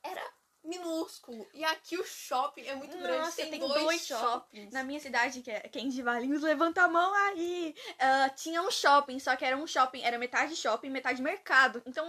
Era 0.02 0.22
minúsculo. 0.64 1.46
E 1.54 1.64
aqui 1.64 1.96
o 1.96 2.04
shopping 2.04 2.66
é 2.66 2.74
muito 2.74 2.96
grande. 2.98 3.18
Nossa, 3.18 3.36
Tem, 3.36 3.50
tem 3.50 3.60
dois, 3.60 3.82
dois 3.82 4.06
shoppings. 4.06 4.72
Na 4.72 4.82
minha 4.84 5.00
cidade, 5.00 5.40
que 5.42 5.50
é 5.50 5.60
quem 5.60 5.88
de 5.88 6.02
Valinhos, 6.02 6.42
levanta 6.42 6.82
a 6.82 6.88
mão 6.88 7.12
aí. 7.14 7.74
Ah, 7.98 8.28
tinha 8.30 8.62
um 8.62 8.70
shopping, 8.70 9.18
só 9.18 9.34
que 9.36 9.44
era 9.44 9.56
um 9.56 9.66
shopping, 9.66 10.02
era 10.02 10.18
metade 10.18 10.54
shopping, 10.56 10.90
metade 10.90 11.22
mercado. 11.22 11.82
Então 11.86 12.06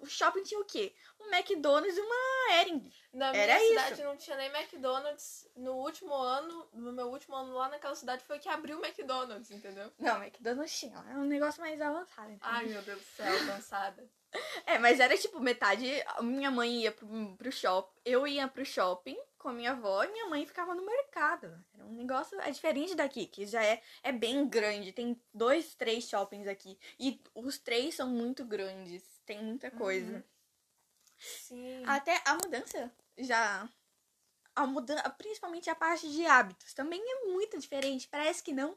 o 0.00 0.06
shopping 0.06 0.42
tinha 0.42 0.60
o 0.60 0.64
quê? 0.64 0.94
Um 1.20 1.34
McDonald's 1.34 1.96
e 1.96 2.00
uma 2.00 2.60
Ering. 2.60 2.92
Na 3.12 3.30
minha 3.32 3.42
Era 3.42 3.58
isso. 3.60 3.68
cidade 3.68 4.02
não 4.04 4.16
tinha 4.16 4.36
nem 4.36 4.48
McDonald's. 4.48 5.48
No 5.56 5.72
último 5.74 6.14
ano, 6.14 6.68
no 6.72 6.92
meu 6.92 7.08
último 7.08 7.36
ano 7.36 7.52
lá 7.54 7.68
naquela 7.68 7.94
cidade, 7.94 8.24
foi 8.24 8.38
que 8.38 8.48
abriu 8.48 8.78
o 8.78 8.84
McDonald's, 8.84 9.50
entendeu? 9.50 9.92
Não, 9.98 10.22
McDonald's 10.22 10.78
tinha. 10.78 10.96
É 11.10 11.14
um 11.18 11.24
negócio 11.24 11.60
mais 11.60 11.80
avançado. 11.80 12.30
Então. 12.30 12.48
Ai, 12.50 12.66
meu 12.66 12.80
Deus 12.82 13.00
do 13.00 13.04
céu, 13.04 13.46
cansada. 13.46 14.08
É, 14.66 14.78
mas 14.78 15.00
era 15.00 15.16
tipo 15.16 15.40
metade. 15.40 15.86
Minha 16.22 16.50
mãe 16.50 16.82
ia 16.82 16.92
pro, 16.92 17.36
pro 17.36 17.52
shopping, 17.52 18.00
eu 18.04 18.26
ia 18.26 18.46
pro 18.46 18.64
shopping 18.64 19.18
com 19.38 19.48
a 19.48 19.52
minha 19.52 19.72
avó 19.72 20.04
e 20.04 20.12
minha 20.12 20.26
mãe 20.26 20.46
ficava 20.46 20.74
no 20.74 20.84
mercado. 20.84 21.46
Era 21.74 21.84
um 21.84 21.94
negócio. 21.94 22.40
É 22.40 22.50
diferente 22.50 22.94
daqui, 22.94 23.26
que 23.26 23.46
já 23.46 23.64
é, 23.64 23.82
é 24.02 24.12
bem 24.12 24.48
grande. 24.48 24.92
Tem 24.92 25.20
dois, 25.32 25.74
três 25.74 26.04
shoppings 26.04 26.46
aqui. 26.46 26.78
E 26.98 27.20
os 27.34 27.58
três 27.58 27.94
são 27.94 28.08
muito 28.08 28.44
grandes. 28.44 29.02
Tem 29.24 29.42
muita 29.42 29.70
coisa. 29.70 30.16
Uhum. 30.16 30.22
Sim. 31.18 31.82
Até 31.86 32.22
a 32.24 32.34
mudança 32.34 32.92
já. 33.18 33.68
A 34.54 34.66
mudança, 34.66 35.08
principalmente 35.10 35.70
a 35.70 35.74
parte 35.74 36.10
de 36.10 36.26
hábitos, 36.26 36.74
também 36.74 37.00
é 37.00 37.26
muito 37.26 37.58
diferente. 37.58 38.08
Parece 38.08 38.42
que 38.42 38.52
não. 38.52 38.76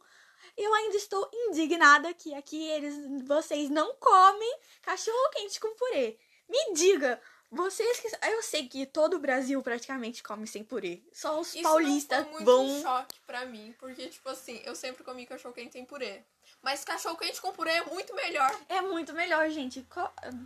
Eu 0.58 0.74
ainda 0.74 0.98
estou 0.98 1.30
indignada 1.34 2.14
que 2.14 2.34
aqui 2.34 2.70
eles, 2.70 2.96
vocês 3.26 3.70
não 3.70 3.96
comem 3.96 4.60
cachorro 4.82 5.30
quente 5.32 5.60
com 5.60 5.76
purê. 5.76 6.18
Me 6.50 6.74
diga, 6.74 7.22
vocês 7.52 8.00
que. 8.00 8.08
Eu 8.28 8.42
sei 8.42 8.68
que 8.68 8.86
todo 8.86 9.16
o 9.16 9.20
Brasil 9.20 9.62
praticamente 9.62 10.24
come 10.24 10.48
sem 10.48 10.64
purê. 10.64 11.02
Só 11.12 11.40
os 11.40 11.54
Isso 11.54 11.62
paulistas 11.62 12.26
não 12.26 12.26
foi 12.26 12.34
muito 12.34 12.46
vão. 12.46 12.66
um 12.66 12.82
choque 12.82 13.20
pra 13.28 13.46
mim, 13.46 13.76
porque, 13.80 14.08
tipo 14.08 14.28
assim, 14.30 14.62
eu 14.66 14.76
sempre 14.76 15.04
comi 15.04 15.26
cachorro 15.26 15.54
quente 15.54 15.74
sem 15.74 15.86
purê. 15.86 16.24
Mas 16.64 16.86
cachorro 16.86 17.18
quente 17.18 17.42
com 17.42 17.52
purê 17.52 17.72
é 17.72 17.84
muito 17.84 18.16
melhor. 18.16 18.50
É 18.70 18.82
muito 18.82 19.14
melhor, 19.14 19.50
gente. 19.50 19.86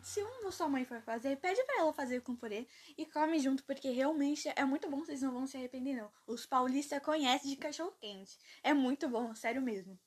Se 0.03 0.19
uma 0.23 0.51
sua 0.51 0.67
mãe 0.67 0.83
for 0.83 0.99
fazer, 1.01 1.37
pede 1.37 1.63
pra 1.63 1.81
ela 1.81 1.93
fazer 1.93 2.21
com 2.21 2.35
purê 2.35 2.67
e 2.97 3.05
come 3.05 3.39
junto, 3.39 3.63
porque 3.63 3.91
realmente 3.91 4.51
é 4.55 4.65
muito 4.65 4.89
bom, 4.89 5.05
vocês 5.05 5.21
não 5.21 5.31
vão 5.31 5.45
se 5.45 5.55
arrepender, 5.55 5.95
não. 5.95 6.11
Os 6.25 6.43
paulistas 6.45 7.01
conhecem 7.03 7.51
de 7.51 7.55
cachorro 7.55 7.91
quente. 7.99 8.35
É 8.63 8.73
muito 8.73 9.07
bom, 9.07 9.35
sério 9.35 9.61
mesmo. 9.61 9.97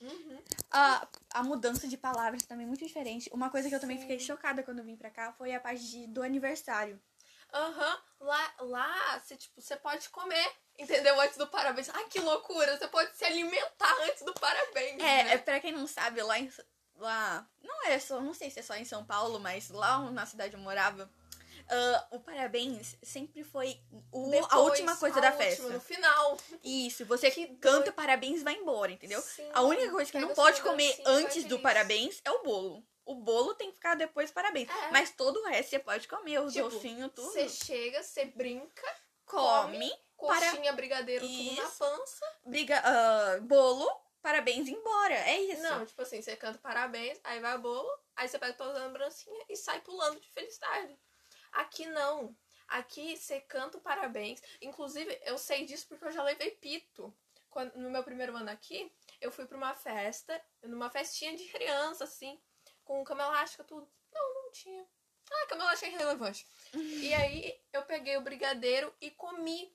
Uhum. 0.00 0.38
A, 0.70 1.08
a 1.34 1.42
mudança 1.42 1.88
de 1.88 1.96
palavras 1.96 2.44
também 2.44 2.64
é 2.64 2.68
muito 2.68 2.84
diferente. 2.86 3.28
Uma 3.32 3.50
coisa 3.50 3.68
que 3.68 3.74
eu 3.74 3.80
também 3.80 3.96
Sim. 3.96 4.02
fiquei 4.02 4.20
chocada 4.20 4.62
quando 4.62 4.82
vim 4.84 4.96
pra 4.96 5.10
cá 5.10 5.32
foi 5.32 5.54
a 5.54 5.60
parte 5.60 5.88
de- 5.88 6.06
do 6.06 6.22
aniversário. 6.22 7.00
Aham. 7.52 7.98
Lá, 8.20 8.54
lá 8.60 9.18
você, 9.18 9.36
tipo, 9.36 9.60
você 9.60 9.76
pode 9.76 10.08
comer, 10.10 10.52
entendeu? 10.78 11.20
Antes 11.20 11.36
do 11.36 11.46
parabéns. 11.48 11.88
Ai, 11.90 12.04
que 12.04 12.20
loucura! 12.20 12.78
Você 12.78 12.86
pode 12.88 13.16
se 13.16 13.24
alimentar 13.24 13.94
antes 14.04 14.22
do 14.22 14.32
parabéns. 14.34 15.00
É, 15.00 15.24
né? 15.24 15.34
é 15.34 15.38
pra 15.38 15.58
quem 15.60 15.72
não 15.72 15.86
sabe, 15.86 16.22
lá 16.22 16.38
em. 16.38 16.50
Lá. 16.96 17.46
Não 17.60 17.86
é 17.86 17.98
só. 17.98 18.20
Não 18.20 18.32
sei 18.32 18.48
se 18.50 18.60
é 18.60 18.62
só 18.62 18.74
em 18.76 18.84
São 18.84 19.04
Paulo, 19.04 19.40
mas 19.40 19.70
lá 19.70 19.98
na 20.10 20.24
cidade 20.24 20.54
eu 20.54 20.60
morava. 20.60 21.10
ah, 21.68 22.06
o 22.12 22.20
parabéns 22.20 22.96
sempre 23.02 23.42
foi 23.42 23.80
o- 24.12 24.28
a 24.28 24.30
Depois, 24.30 24.52
última 24.70 24.96
coisa 24.96 25.18
a 25.18 25.20
da 25.22 25.28
última, 25.30 25.44
festa. 25.44 25.68
no 25.68 25.80
final. 25.80 26.36
Isso, 26.62 27.04
você 27.06 27.30
Que 27.30 27.46
canta 27.56 27.78
doido. 27.86 27.92
parabéns 27.94 28.42
vai 28.42 28.54
embora, 28.54 28.92
entendeu? 28.92 29.20
Sim, 29.20 29.50
A 29.52 29.62
única 29.62 29.90
coisa 29.90 30.10
que 30.12 30.18
não 30.20 30.32
pode 30.34 30.60
comer 30.62 30.88
dancinha 30.88 31.02
e 31.08 31.12
vai 31.14 31.24
antes 31.24 31.44
do 31.44 31.58
parabéns 31.58 32.20
é 32.24 32.30
o 32.30 32.42
bolo. 32.44 32.84
O 33.04 33.14
bolo 33.16 33.54
tem 33.54 33.68
que 33.70 33.74
ficar 33.76 33.94
depois 33.94 34.30
parabéns. 34.30 34.68
É. 34.68 34.90
Mas 34.90 35.10
todo 35.10 35.36
o 35.40 35.44
resto 35.48 35.70
você 35.70 35.78
pode 35.78 36.06
comer, 36.08 36.40
os 36.40 36.52
Tipo, 36.52 36.68
docinhos, 36.68 37.10
tudo. 37.14 37.30
Você 37.32 37.48
chega, 37.48 38.02
você 38.02 38.24
brinca, 38.26 38.96
come, 39.24 39.88
Para- 40.16 40.50
coxinha, 40.50 40.72
brigadeiro, 40.72 41.26
tudo 41.26 41.52
na 41.56 41.64
Isso. 41.64 41.78
pança. 41.78 42.24
briga, 42.44 42.80
ah, 42.84 43.38
bolo, 43.40 43.90
parabéns 44.20 44.68
embora. 44.68 45.14
É 45.14 45.40
isso. 45.40 45.62
Não, 45.62 45.84
tipo 45.84 46.00
assim, 46.02 46.22
você 46.22 46.36
canta 46.36 46.58
parabéns, 46.58 47.18
aí 47.24 47.40
vai 47.40 47.56
o 47.56 47.60
bolo, 47.60 47.90
aí 48.14 48.28
você 48.28 48.38
pega 48.38 48.52
todas 48.52 48.76
as 48.76 48.82
lembrancinhas 48.84 49.44
e 49.48 49.56
sai 49.56 49.80
pulando 49.80 50.20
de 50.20 50.28
felicidade. 50.30 50.96
Aqui 51.52 51.86
não. 51.86 52.36
Aqui 52.68 53.16
você 53.16 53.40
canta 53.40 53.78
parabéns. 53.80 54.40
Inclusive, 54.60 55.20
eu 55.24 55.36
sei 55.36 55.64
disso 55.66 55.86
porque 55.88 56.04
eu 56.06 56.12
já 56.12 56.22
levei 56.22 56.52
pito. 56.52 57.14
Quando, 57.50 57.74
no 57.74 57.90
meu 57.90 58.02
primeiro 58.02 58.34
ano 58.34 58.48
aqui, 58.50 58.90
eu 59.20 59.30
fui 59.30 59.44
pra 59.44 59.58
uma 59.58 59.74
festa, 59.74 60.40
numa 60.62 60.88
festinha 60.88 61.36
de 61.36 61.44
criança, 61.48 62.04
assim, 62.04 62.40
com 62.84 63.04
cama 63.04 63.24
elástica, 63.24 63.64
tudo. 63.64 63.88
Não, 64.12 64.34
não 64.34 64.52
tinha. 64.52 64.86
Ah, 65.30 65.46
cama 65.46 65.64
elástica 65.64 65.90
é 65.90 65.94
irrelevante. 65.94 66.46
e 66.74 67.12
aí 67.14 67.60
eu 67.72 67.82
peguei 67.84 68.16
o 68.16 68.22
brigadeiro 68.22 68.92
e 69.00 69.10
comi. 69.10 69.74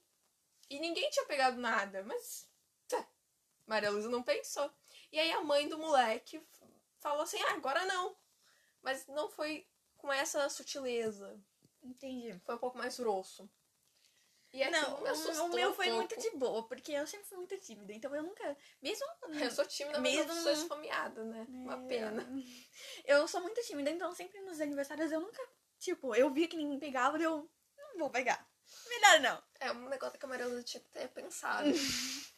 E 0.70 0.80
ninguém 0.80 1.10
tinha 1.10 1.26
pegado 1.26 1.58
nada, 1.58 2.04
mas. 2.04 2.50
tá. 2.88 3.08
Maria 3.66 3.90
Luísa 3.90 4.10
não 4.10 4.24
pensou. 4.24 4.72
E 5.12 5.20
aí 5.20 5.32
a 5.32 5.42
mãe 5.42 5.68
do 5.68 5.78
moleque 5.78 6.46
falou 7.00 7.22
assim: 7.22 7.42
ah, 7.44 7.54
agora 7.54 7.86
não. 7.86 8.16
Mas 8.82 9.08
não 9.08 9.30
foi 9.30 9.68
com 9.98 10.12
essa 10.12 10.48
sutileza. 10.50 11.40
Entendi. 11.82 12.38
Foi 12.46 12.56
um 12.56 12.60
pouco 12.60 12.78
mais 12.78 13.00
grosso. 13.00 13.50
E 14.54 14.64
aquilo 14.64 14.82
Não, 14.82 15.02
me 15.02 15.10
assustou 15.10 15.46
o 15.48 15.54
meu 15.54 15.70
um 15.70 15.74
foi 15.74 15.86
pouco. 15.88 15.98
muito 16.00 16.20
de 16.20 16.30
boa, 16.38 16.68
porque 16.68 16.92
eu 16.94 17.06
sempre 17.06 17.28
fui 17.28 17.38
muito 17.38 17.58
tímida. 17.60 17.92
Então 17.94 18.16
eu 18.16 18.24
nunca. 18.24 18.58
Mesmo. 18.82 19.06
Eu 19.50 19.52
sou 19.52 19.66
tímida, 19.66 20.00
mas 20.00 20.14
Mesmo- 20.16 20.32
eu 20.32 20.42
sou 20.44 20.52
esfomeada, 20.54 21.24
né? 21.26 21.46
Uma 21.50 21.84
É, 21.84 21.88
pena. 21.88 22.26
Eu 23.06 23.28
sou 23.28 23.42
muito 23.42 23.62
tímida, 23.64 23.90
então 23.90 24.14
sempre 24.14 24.40
nos 24.42 24.60
aniversários 24.62 25.12
eu 25.12 25.20
nunca. 25.20 25.42
Tipo, 25.80 26.16
eu 26.16 26.32
via 26.34 26.48
que 26.48 26.56
ninguém 26.58 26.80
pegava, 26.80 27.18
eu. 27.18 27.50
Não 27.78 27.98
vou 28.00 28.10
pegar. 28.10 28.48
Melhor 28.90 29.20
não. 29.22 29.44
É 29.60 29.72
um 29.72 29.88
negócio 29.90 30.18
que 30.20 30.26
a 30.26 30.30
Maria 30.30 30.46
Luísa 30.48 30.64
tinha 30.64 30.82
que 30.82 30.90
ter 30.90 31.08
pensado. 31.10 31.70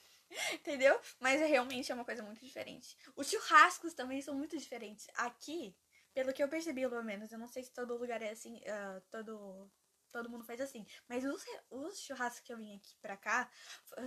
Entendeu? 0.53 0.99
Mas 1.19 1.41
é 1.41 1.45
realmente 1.45 1.91
é 1.91 1.95
uma 1.95 2.05
coisa 2.05 2.21
muito 2.23 2.43
diferente. 2.43 2.95
Os 3.15 3.29
churrascos 3.29 3.93
também 3.93 4.21
são 4.21 4.35
muito 4.35 4.57
diferentes. 4.57 5.07
Aqui, 5.15 5.75
pelo 6.13 6.33
que 6.33 6.41
eu 6.43 6.47
percebi, 6.47 6.81
pelo 6.87 7.03
menos, 7.03 7.31
eu 7.31 7.39
não 7.39 7.47
sei 7.47 7.63
se 7.63 7.73
todo 7.73 7.97
lugar 7.97 8.21
é 8.21 8.29
assim, 8.31 8.61
ah, 8.67 9.01
todo 9.09 9.69
todo 10.11 10.29
mundo 10.29 10.43
faz 10.43 10.59
assim. 10.61 10.85
Mas 11.07 11.23
os, 11.25 11.43
os 11.69 11.99
churrascos 12.01 12.41
que 12.41 12.51
eu 12.53 12.57
vim 12.57 12.75
aqui 12.75 12.95
pra 13.01 13.15
cá 13.17 13.49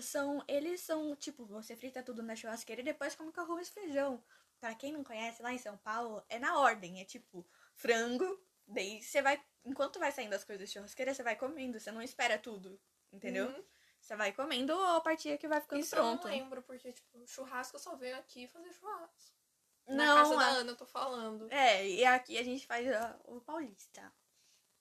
são. 0.00 0.44
Eles 0.48 0.80
são, 0.80 1.14
tipo, 1.16 1.44
você 1.46 1.76
frita 1.76 2.02
tudo 2.02 2.22
na 2.22 2.36
churrasqueira 2.36 2.80
e 2.80 2.84
depois 2.84 3.14
come 3.14 3.32
com 3.32 3.40
arroz 3.40 3.68
e 3.68 3.72
feijão. 3.72 4.22
Pra 4.60 4.74
quem 4.74 4.92
não 4.92 5.02
conhece, 5.02 5.42
lá 5.42 5.52
em 5.52 5.58
São 5.58 5.76
Paulo, 5.76 6.24
é 6.28 6.38
na 6.38 6.58
ordem. 6.58 7.00
É 7.00 7.04
tipo, 7.04 7.46
frango, 7.74 8.40
daí 8.66 9.02
você 9.02 9.20
vai. 9.22 9.42
Enquanto 9.64 9.98
vai 9.98 10.10
saindo 10.12 10.34
as 10.34 10.44
coisas 10.44 10.68
da 10.68 10.72
churrasqueira, 10.72 11.14
você 11.14 11.22
vai 11.22 11.36
comendo, 11.36 11.78
você 11.80 11.90
não 11.90 12.02
espera 12.02 12.38
tudo. 12.38 12.80
Entendeu? 13.12 13.46
Uhum. 13.48 13.64
Você 14.00 14.16
vai 14.16 14.32
comendo 14.32 14.72
a 14.72 15.00
partir 15.00 15.38
que 15.38 15.46
vai 15.46 15.60
ficando 15.60 15.80
Isso 15.80 15.94
pronto. 15.94 16.26
eu 16.26 16.30
não 16.32 16.36
lembro, 16.38 16.62
porque, 16.62 16.92
tipo, 16.92 17.24
churrasco 17.26 17.76
eu 17.76 17.80
só 17.80 17.94
venho 17.94 18.16
aqui 18.16 18.48
fazer 18.48 18.72
churrasco. 18.72 19.36
Na 19.86 20.06
Não, 20.06 20.16
casa 20.16 20.36
da 20.36 20.44
a- 20.44 20.48
Ana, 20.50 20.70
eu 20.72 20.76
tô 20.76 20.86
falando. 20.86 21.52
É, 21.52 21.88
e 21.88 22.04
aqui 22.04 22.38
a 22.38 22.42
gente 22.42 22.66
faz 22.66 22.86
o 23.24 23.40
paulista, 23.40 24.12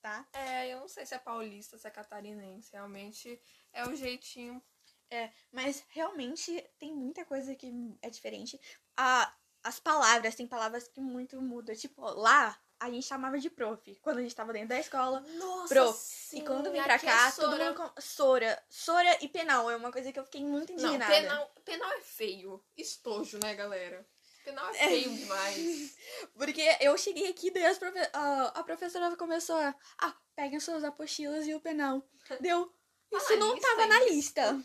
tá? 0.01 0.27
É, 0.33 0.73
eu 0.73 0.79
não 0.79 0.87
sei 0.87 1.05
se 1.05 1.13
é 1.13 1.19
paulista, 1.19 1.77
se 1.77 1.87
é 1.87 1.91
catarinense. 1.91 2.71
Realmente 2.73 3.39
é 3.71 3.87
o 3.87 3.95
jeitinho. 3.95 4.61
É, 5.09 5.29
mas 5.51 5.83
realmente 5.89 6.61
tem 6.79 6.93
muita 6.93 7.25
coisa 7.25 7.53
que 7.55 7.71
é 8.01 8.09
diferente. 8.09 8.59
A, 8.97 9.33
as 9.63 9.79
palavras, 9.79 10.35
tem 10.35 10.47
palavras 10.47 10.87
que 10.87 11.01
muito 11.01 11.41
mudam. 11.41 11.75
Tipo, 11.75 12.01
lá 12.11 12.57
a 12.79 12.89
gente 12.89 13.05
chamava 13.05 13.37
de 13.37 13.49
prof, 13.49 13.95
quando 14.01 14.17
a 14.17 14.21
gente 14.23 14.35
tava 14.35 14.51
dentro 14.51 14.69
da 14.69 14.79
escola. 14.79 15.19
Nossa, 15.37 15.67
Pro. 15.73 15.93
sim, 15.93 16.39
e 16.39 16.41
quando 16.45 16.71
vem 16.71 16.81
pra 16.81 16.95
aqui 16.95 17.05
cá, 17.05 17.27
é 17.27 17.31
todo 17.31 17.57
mundo. 17.57 17.75
Com... 17.75 18.01
Sora. 18.01 18.63
Sora 18.67 19.23
e 19.23 19.27
penal 19.27 19.69
é 19.69 19.75
uma 19.75 19.91
coisa 19.91 20.11
que 20.11 20.19
eu 20.19 20.25
fiquei 20.25 20.43
muito 20.43 20.73
Não, 20.73 20.89
indignada. 20.89 21.13
penal, 21.13 21.51
penal 21.63 21.91
é 21.91 22.01
feio. 22.01 22.63
Estojo, 22.75 23.37
né, 23.43 23.53
galera? 23.53 24.03
Penal 24.43 24.69
é 24.69 24.73
feio 24.73 25.15
demais. 25.15 25.95
Porque 26.35 26.77
eu 26.79 26.97
cheguei 26.97 27.27
aqui, 27.29 27.51
daí 27.51 27.65
as 27.65 27.77
profe- 27.77 28.09
a, 28.13 28.59
a 28.59 28.63
professora 28.63 29.15
começou 29.15 29.55
a. 29.55 29.75
Ah, 30.01 30.15
peguem 30.35 30.59
suas 30.59 30.83
apostilas 30.83 31.47
e 31.47 31.53
o 31.53 31.61
penal. 31.61 32.03
Deu. 32.41 32.73
Isso 33.11 33.35
não 33.37 33.57
tava 33.59 33.85
na 33.87 33.99
lista. 34.05 34.63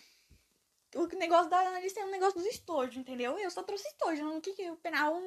O 0.95 1.07
negócio 1.19 1.51
da 1.51 1.79
lista 1.81 2.01
é 2.01 2.05
um 2.05 2.11
negócio 2.11 2.41
do 2.41 2.47
estojo, 2.47 3.01
entendeu? 3.01 3.39
Eu 3.39 3.51
só 3.51 3.63
trouxe 3.63 3.87
estojo. 3.89 4.37
O 4.37 4.41
que 4.41 4.53
que 4.55 4.71
o 4.71 4.77
penal. 4.77 5.21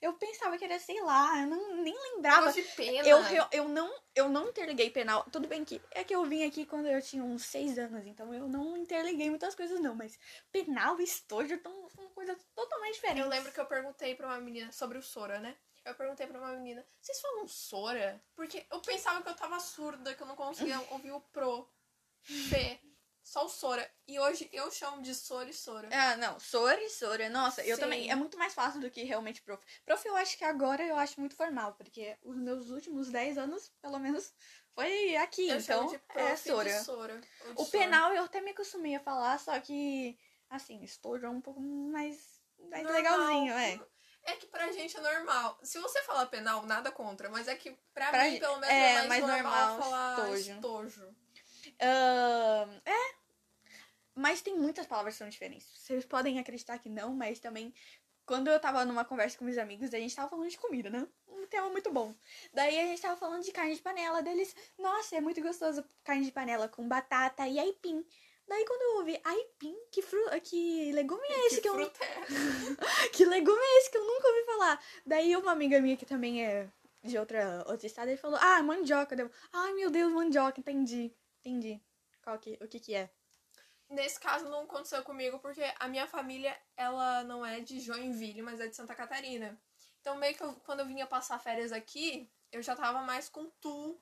Eu 0.00 0.14
pensava 0.14 0.56
que 0.56 0.64
era, 0.64 0.78
sei 0.78 1.00
lá, 1.02 1.40
eu 1.42 1.46
não, 1.46 1.76
nem 1.82 1.94
lembrava. 2.14 2.50
De 2.52 2.62
pena. 2.62 3.06
Eu, 3.06 3.18
eu, 3.18 3.46
eu, 3.52 3.68
não, 3.68 3.94
eu 4.14 4.28
não 4.30 4.48
interliguei 4.48 4.88
penal. 4.90 5.24
Tudo 5.30 5.46
bem 5.46 5.62
que 5.64 5.80
é 5.90 6.02
que 6.02 6.14
eu 6.14 6.24
vim 6.24 6.42
aqui 6.44 6.64
quando 6.64 6.86
eu 6.86 7.02
tinha 7.02 7.22
uns 7.22 7.44
seis 7.44 7.78
anos, 7.78 8.06
então 8.06 8.32
eu 8.32 8.48
não 8.48 8.76
interliguei 8.76 9.28
muitas 9.28 9.54
coisas, 9.54 9.78
não. 9.78 9.94
Mas 9.94 10.18
penal 10.50 10.98
e 10.98 11.04
estojo 11.04 11.58
tão- 11.58 11.88
são 11.90 12.08
coisas 12.10 12.36
totalmente 12.54 12.94
diferentes. 12.94 13.22
Eu 13.22 13.28
lembro 13.28 13.52
que 13.52 13.60
eu 13.60 13.66
perguntei 13.66 14.14
pra 14.14 14.28
uma 14.28 14.40
menina 14.40 14.72
sobre 14.72 14.96
o 14.96 15.02
Sora, 15.02 15.38
né? 15.38 15.54
Eu 15.84 15.94
perguntei 15.94 16.26
pra 16.26 16.38
uma 16.38 16.52
menina, 16.52 16.86
vocês 17.00 17.20
falam 17.20 17.46
Sora? 17.48 18.22
Porque 18.34 18.66
eu 18.70 18.80
pensava 18.80 19.22
que 19.22 19.28
eu 19.28 19.34
tava 19.36 19.58
surda, 19.60 20.14
que 20.14 20.22
eu 20.22 20.26
não 20.26 20.36
conseguia 20.36 20.78
ouvir 20.90 21.12
o 21.12 21.20
Pro. 21.20 21.68
P. 22.50 22.80
Só 23.22 23.44
o 23.44 23.48
Sora. 23.48 23.88
E 24.08 24.18
hoje 24.18 24.48
eu 24.52 24.70
chamo 24.72 25.02
de 25.02 25.14
Sora 25.14 25.48
e 25.48 25.52
Sora. 25.54 25.88
Ah, 25.92 26.16
não, 26.16 26.40
Sora 26.40 26.82
e 26.82 26.88
Sora. 26.90 27.28
Nossa, 27.28 27.62
eu 27.64 27.76
Sim. 27.76 27.82
também. 27.82 28.10
É 28.10 28.14
muito 28.14 28.36
mais 28.38 28.54
fácil 28.54 28.80
do 28.80 28.90
que 28.90 29.04
realmente 29.04 29.42
prof. 29.42 29.62
Prof, 29.84 30.06
eu 30.06 30.16
acho 30.16 30.36
que 30.36 30.44
agora 30.44 30.82
eu 30.82 30.96
acho 30.96 31.20
muito 31.20 31.36
formal, 31.36 31.74
porque 31.74 32.16
os 32.22 32.36
meus 32.36 32.70
últimos 32.70 33.08
10 33.10 33.38
anos, 33.38 33.70
pelo 33.80 33.98
menos, 33.98 34.32
foi 34.74 35.16
aqui. 35.16 35.48
eu 35.48 35.58
então, 35.58 35.92
é 36.14 36.36
Sora. 36.36 36.82
Sora. 36.82 37.20
O 37.54 37.64
Sora. 37.64 37.70
penal 37.70 38.12
eu 38.14 38.24
até 38.24 38.40
me 38.40 38.50
acostumei 38.50 38.96
a 38.96 39.00
falar, 39.00 39.38
só 39.38 39.58
que, 39.60 40.18
assim, 40.48 40.82
estojo 40.82 41.24
é 41.26 41.30
um 41.30 41.40
pouco 41.40 41.60
mais, 41.60 42.40
mais 42.58 42.82
Normal. 42.82 42.92
legalzinho, 43.02 43.52
é. 43.52 43.80
É 44.22 44.32
que 44.36 44.46
pra 44.46 44.70
gente 44.72 44.96
é 44.96 45.00
normal. 45.00 45.58
Se 45.62 45.78
você 45.78 46.02
falar 46.02 46.26
penal, 46.26 46.66
nada 46.66 46.90
contra. 46.92 47.30
Mas 47.30 47.48
é 47.48 47.54
que 47.56 47.70
pra, 47.94 48.10
Pra 48.10 48.24
mim, 48.24 48.30
gente- 48.32 48.40
pelo 48.40 48.56
menos, 48.58 48.68
é, 48.74 48.90
é, 48.92 48.94
mais, 48.96 49.08
mais 49.08 49.20
normal, 49.26 49.68
normal, 49.68 49.78
falar 49.80 50.18
estojo. 50.36 50.52
estojo. 50.56 51.16
Ahn, 51.80 52.80
é. 52.84 53.14
Mas 54.14 54.42
tem 54.42 54.56
muitas 54.56 54.86
palavras 54.86 55.14
que 55.14 55.18
são 55.18 55.28
diferentes. 55.28 55.66
Vocês 55.76 56.04
podem 56.04 56.38
acreditar 56.38 56.78
que 56.78 56.88
não, 56.88 57.14
mas 57.14 57.40
também. 57.40 57.72
Quando 58.26 58.48
eu 58.48 58.60
tava 58.60 58.84
numa 58.84 59.04
conversa 59.04 59.36
com 59.36 59.44
meus 59.44 59.58
amigos, 59.58 59.92
a 59.92 59.98
gente 59.98 60.14
tava 60.14 60.28
falando 60.28 60.48
de 60.48 60.58
comida, 60.58 60.88
né? 60.88 61.06
Um 61.26 61.46
tema 61.46 61.68
muito 61.68 61.90
bom. 61.90 62.14
Daí 62.52 62.78
a 62.78 62.86
gente 62.86 63.02
tava 63.02 63.16
falando 63.16 63.42
de 63.42 63.50
carne 63.50 63.74
de 63.74 63.82
panela 63.82 64.22
deles. 64.22 64.54
Nossa, 64.78 65.16
é 65.16 65.20
muito 65.20 65.40
gostoso 65.40 65.84
carne 66.04 66.24
de 66.24 66.30
panela 66.30 66.68
com 66.68 66.86
batata 66.86 67.48
e 67.48 67.58
aipim. 67.58 68.04
Daí 68.46 68.64
quando 68.66 68.82
eu 68.82 68.98
ouvi 68.98 69.20
aipim, 69.24 69.76
que, 69.90 70.02
fru... 70.02 70.20
que 70.42 70.92
legume 70.92 71.26
é 71.28 71.46
esse 71.46 71.56
que, 71.56 71.62
que 71.62 71.68
eu 71.68 71.74
fruta 71.74 72.04
é? 72.04 73.08
que 73.10 73.24
legume 73.24 73.60
é 73.60 73.78
esse 73.78 73.90
que 73.90 73.96
eu 73.96 74.04
nunca 74.04 74.28
ouvi 74.28 74.44
falar? 74.44 74.84
Daí 75.06 75.36
uma 75.36 75.52
amiga 75.52 75.80
minha 75.80 75.96
que 75.96 76.04
também 76.04 76.44
é 76.44 76.68
de 77.02 77.16
outra, 77.18 77.64
outro 77.66 77.86
estado, 77.86 78.08
ele 78.08 78.16
falou, 78.16 78.38
ah, 78.40 78.62
mandioca. 78.62 79.16
Deu, 79.16 79.30
ai 79.52 79.72
meu 79.74 79.90
Deus, 79.90 80.12
mandioca, 80.12 80.60
entendi. 80.60 81.12
Entendi. 81.40 81.82
Qual 82.22 82.38
que, 82.38 82.58
o 82.62 82.68
que 82.68 82.80
que 82.80 82.94
é? 82.94 83.10
nesse 83.90 84.20
caso 84.20 84.48
não 84.48 84.62
aconteceu 84.62 85.02
comigo 85.02 85.38
porque 85.40 85.62
a 85.78 85.88
minha 85.88 86.06
família, 86.06 86.56
ela 86.76 87.24
não 87.24 87.44
é 87.44 87.60
de 87.60 87.80
Joinville, 87.80 88.40
mas 88.40 88.60
é 88.60 88.68
de 88.68 88.76
Santa 88.76 88.94
Catarina. 88.94 89.60
Então 90.00 90.16
meio 90.16 90.34
que 90.34 90.42
eu- 90.42 90.54
quando 90.64 90.80
eu 90.80 90.86
vinha 90.86 91.06
passar 91.06 91.38
férias 91.38 91.72
aqui, 91.72 92.30
eu 92.52 92.62
já 92.62 92.74
tava 92.76 93.00
mais 93.02 93.28
com 93.28 93.50
tu, 93.60 94.00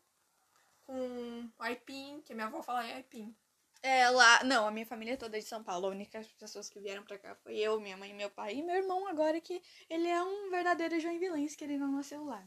com 0.84 1.50
aipim, 1.58 2.20
que 2.22 2.34
minha 2.34 2.46
avó 2.46 2.62
fala 2.62 2.86
é 2.86 2.94
aipim. 2.94 3.34
É, 3.82 4.10
lá. 4.10 4.42
Não, 4.44 4.66
a 4.66 4.70
minha 4.70 4.86
família 4.86 5.16
toda 5.16 5.36
é 5.36 5.40
de 5.40 5.46
São 5.46 5.62
Paulo. 5.62 5.86
A 5.86 5.90
única 5.90 6.20
pessoas 6.38 6.68
que 6.68 6.80
vieram 6.80 7.04
pra 7.04 7.18
cá 7.18 7.34
foi 7.36 7.56
eu, 7.58 7.80
minha 7.80 7.96
mãe 7.96 8.12
meu 8.12 8.30
pai. 8.30 8.56
E 8.56 8.62
meu 8.62 8.74
irmão 8.76 9.06
agora 9.06 9.40
que 9.40 9.62
ele 9.88 10.08
é 10.08 10.22
um 10.22 10.50
verdadeiro 10.50 10.98
joinvilense, 11.00 11.56
que 11.56 11.64
ele 11.64 11.78
não 11.78 11.92
nasceu 11.92 12.24
lá. 12.24 12.44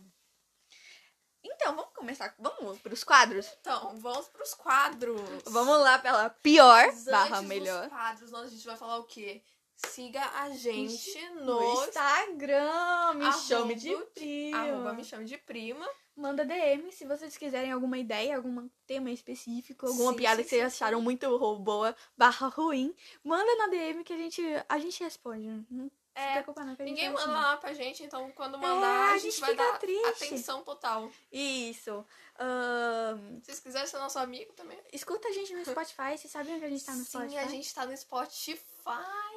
Então, 1.43 1.75
vamos 1.75 1.91
começar. 1.95 2.33
Vamos 2.39 2.79
pros 2.79 3.03
quadros? 3.03 3.47
Então, 3.61 3.97
vamos 3.99 4.27
pros 4.29 4.53
quadros. 4.53 5.21
Vamos 5.45 5.79
lá 5.79 5.97
pela 5.99 6.29
pior 6.29 6.85
barra 7.09 7.41
melhor. 7.41 7.81
dos 7.83 7.89
quadros, 7.91 8.31
nós, 8.31 8.47
a 8.47 8.49
gente 8.49 8.65
vai 8.65 8.77
falar 8.77 8.97
o 8.97 9.03
quê? 9.05 9.41
Siga 9.87 10.21
a 10.35 10.49
gente 10.51 11.19
No 11.31 11.59
no 11.59 11.83
Instagram, 11.85 13.13
me 13.15 13.25
Arroba- 13.25 13.31
chame 13.39 13.75
de 13.75 13.95
prima. 14.13 14.57
arroba 14.57 14.93
me 14.93 15.03
chame 15.03 15.25
de 15.25 15.37
prima. 15.39 15.87
Manda 16.15 16.45
DM 16.45 16.91
se 16.91 17.05
vocês 17.05 17.35
quiserem 17.37 17.71
alguma 17.71 17.97
ideia, 17.97 18.35
algum 18.35 18.69
tema 18.85 19.09
específico, 19.09 19.87
alguma 19.87 20.11
Sim, 20.11 20.17
piada 20.17 20.37
sim, 20.37 20.43
que 20.43 20.49
vocês 20.49 20.65
acharam 20.73 21.01
muito 21.01 21.27
boa, 21.59 21.95
barra 22.15 22.47
ruim. 22.49 22.93
Manda 23.23 23.55
na 23.55 23.67
DM 23.67 24.03
que 24.03 24.13
a 24.13 24.17
gente, 24.17 24.43
a 24.69 24.77
gente 24.77 25.03
responde. 25.03 25.65
Não 25.69 25.89
É, 26.21 26.39
a 26.39 26.83
Ninguém 26.83 27.09
manda 27.09 27.31
lá 27.31 27.57
pra 27.57 27.73
gente, 27.73 28.03
então 28.03 28.31
quando 28.31 28.55
É, 28.55 28.59
mandar, 28.59 28.87
a 28.87 29.11
a 29.13 29.17
gente 29.17 29.31
gente 29.31 29.41
vai 29.41 29.55
dar 29.55 29.77
triste. 29.79 30.05
atenção 30.25 30.63
total. 30.63 31.09
Isso. 31.31 32.05
Ahn, 32.39 33.39
Se 33.41 33.45
vocês 33.45 33.59
quiserem 33.59 33.87
ser 33.87 33.97
nosso 33.99 34.17
amigo 34.19 34.51
também. 34.53 34.79
escuta 34.91 35.27
a 35.27 35.31
gente 35.31 35.53
no 35.53 35.63
Spotify. 35.65 36.17
Vocês 36.17 36.31
sabem 36.31 36.59
que 36.59 36.65
a 36.65 36.69
gente 36.69 36.83
tá 36.83 36.93
no 36.93 37.03
Sim, 37.03 37.09
Spotify? 37.09 37.37
a 37.37 37.47
gente 37.47 37.73
tá 37.73 37.85
no 37.85 37.95
Spotify. 37.97 38.61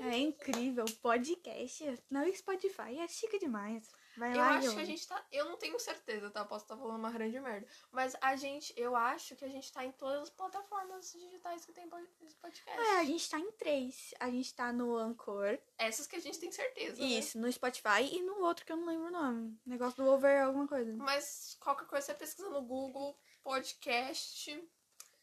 É 0.00 0.16
incrível. 0.18 0.84
Podcast. 1.02 2.02
Não, 2.10 2.32
Spotify 2.34 2.98
é 2.98 3.08
chique 3.08 3.38
demais. 3.38 3.90
Vai 4.16 4.32
Eu 4.32 4.36
lá 4.36 4.48
acho 4.58 4.74
que 4.74 4.80
a 4.80 4.84
gente 4.84 5.06
tá. 5.08 5.26
Eu 5.32 5.46
não 5.46 5.56
tenho 5.56 5.78
certeza, 5.80 6.30
tá? 6.30 6.44
Posso 6.44 6.64
estar 6.64 6.76
falando 6.76 6.98
uma 6.98 7.10
grande 7.10 7.38
merda. 7.40 7.66
Mas 7.90 8.16
a 8.20 8.36
gente. 8.36 8.72
Eu 8.76 8.94
acho 8.94 9.34
que 9.36 9.44
a 9.44 9.48
gente 9.48 9.72
tá 9.72 9.84
em 9.84 9.92
todas 9.92 10.22
as 10.22 10.30
plataformas 10.30 11.12
digitais 11.12 11.64
que 11.64 11.72
tem 11.72 11.88
podcast. 11.88 12.62
É, 12.68 12.98
a 13.00 13.04
gente 13.04 13.28
tá 13.28 13.38
em 13.38 13.50
três. 13.52 14.14
A 14.20 14.30
gente 14.30 14.54
tá 14.54 14.72
no 14.72 14.96
Anchor. 14.96 15.58
Essas 15.78 16.06
que 16.06 16.16
a 16.16 16.20
gente 16.20 16.38
tem 16.38 16.52
certeza. 16.52 17.00
né? 17.00 17.06
Isso, 17.08 17.38
no 17.38 17.50
Spotify 17.52 18.02
e 18.12 18.22
no 18.22 18.40
outro 18.42 18.64
que 18.64 18.72
eu 18.72 18.76
não 18.76 18.86
lembro 18.86 19.06
o 19.08 19.10
nome. 19.10 19.58
Negócio 19.66 19.96
do 20.02 20.08
over 20.10 20.42
alguma 20.42 20.68
coisa. 20.68 20.92
Mas 20.96 21.56
qualquer 21.60 21.86
coisa 21.86 22.06
você 22.06 22.14
pesquisa 22.14 22.48
no 22.50 22.62
Google, 22.62 23.18
podcast. 23.42 24.68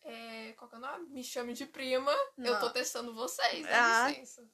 É, 0.03 0.53
qual 0.53 0.67
que 0.67 0.75
é 0.75 0.79
o 0.79 0.81
nome? 0.81 1.09
Me 1.09 1.23
chame 1.23 1.53
de 1.53 1.65
prima. 1.65 2.11
Eu 2.37 2.59
tô 2.59 2.65
Não. 2.65 2.73
testando 2.73 3.13
vocês, 3.13 3.65
dá 3.65 4.05
Ah. 4.05 4.09
licença. 4.09 4.47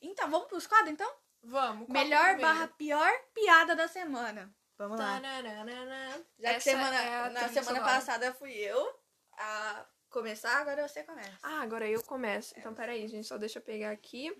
Então, 0.00 0.30
vamos 0.30 0.46
pros 0.46 0.66
quadros, 0.66 0.90
então? 0.92 1.10
Vamos. 1.42 1.88
o 1.88 1.92
Melhor 1.92 2.38
barra 2.38 2.68
pior 2.68 3.10
piada 3.34 3.74
da 3.74 3.88
semana. 3.88 4.52
Vamos 4.76 4.98
lá. 4.98 5.20
Tananana. 5.20 6.24
Já 6.38 6.54
que 6.54 6.60
semana, 6.60 6.96
é 7.02 7.30
na 7.30 7.48
semana 7.48 7.80
passada 7.80 8.32
fui 8.34 8.52
eu 8.52 8.98
a 9.32 9.84
começar, 10.08 10.56
agora 10.58 10.86
você 10.88 11.02
começa. 11.04 11.38
Ah, 11.42 11.60
agora 11.62 11.86
eu 11.88 12.02
começo. 12.04 12.54
Então, 12.58 12.74
peraí, 12.74 13.06
gente. 13.08 13.26
Só 13.26 13.36
deixa 13.38 13.58
eu 13.58 13.62
pegar 13.62 13.90
aqui. 13.90 14.32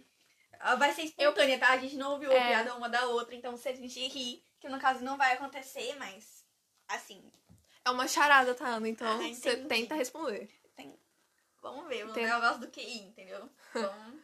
Vai 0.78 0.92
ser 0.92 1.02
espontânea, 1.02 1.58
tá? 1.58 1.70
A 1.70 1.78
gente 1.78 1.96
não 1.96 2.12
ouviu 2.12 2.30
É. 2.32 2.38
a 2.42 2.46
piada 2.48 2.74
uma 2.74 2.88
da 2.88 3.06
outra, 3.06 3.34
então 3.34 3.56
se 3.56 3.68
a 3.68 3.74
gente 3.74 3.98
rir, 4.08 4.44
que 4.58 4.68
no 4.68 4.78
caso 4.80 5.02
não 5.02 5.16
vai 5.16 5.32
acontecer, 5.32 5.94
mas 5.96 6.44
assim, 6.88 7.30
É 7.82 7.90
uma 7.90 8.06
charada, 8.06 8.54
tá, 8.54 8.66
Ana? 8.66 8.88
Então, 8.88 9.06
Ah, 9.08 9.34
você 9.34 9.56
tenta 9.64 9.94
responder. 9.94 10.50
vamos 11.62 11.88
ver, 11.88 12.06
o 12.06 12.12
Tem- 12.12 12.26
negócio 12.26 12.60
do 12.60 12.68
QI, 12.70 12.98
entendeu? 13.08 13.48
Vamos. 13.74 14.20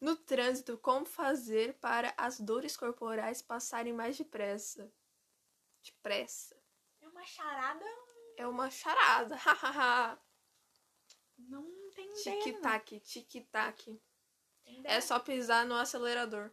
No 0.00 0.16
trânsito, 0.16 0.78
como 0.78 1.04
fazer 1.04 1.74
para 1.74 2.14
as 2.16 2.40
dores 2.40 2.76
corporais 2.76 3.42
passarem 3.42 3.92
mais 3.92 4.16
depressa? 4.16 4.90
Depressa. 5.82 6.56
é 7.00 7.06
uma 7.08 7.26
charada, 7.26 7.84
É 8.36 8.46
uma 8.46 8.70
charada. 8.70 9.36
Não 11.38 11.64
tem. 11.94 12.12
Tic-tac, 12.14 13.00
tic-tac. 13.00 14.00
É 14.84 15.00
só 15.00 15.18
pisar 15.18 15.66
no 15.66 15.74
acelerador. 15.74 16.50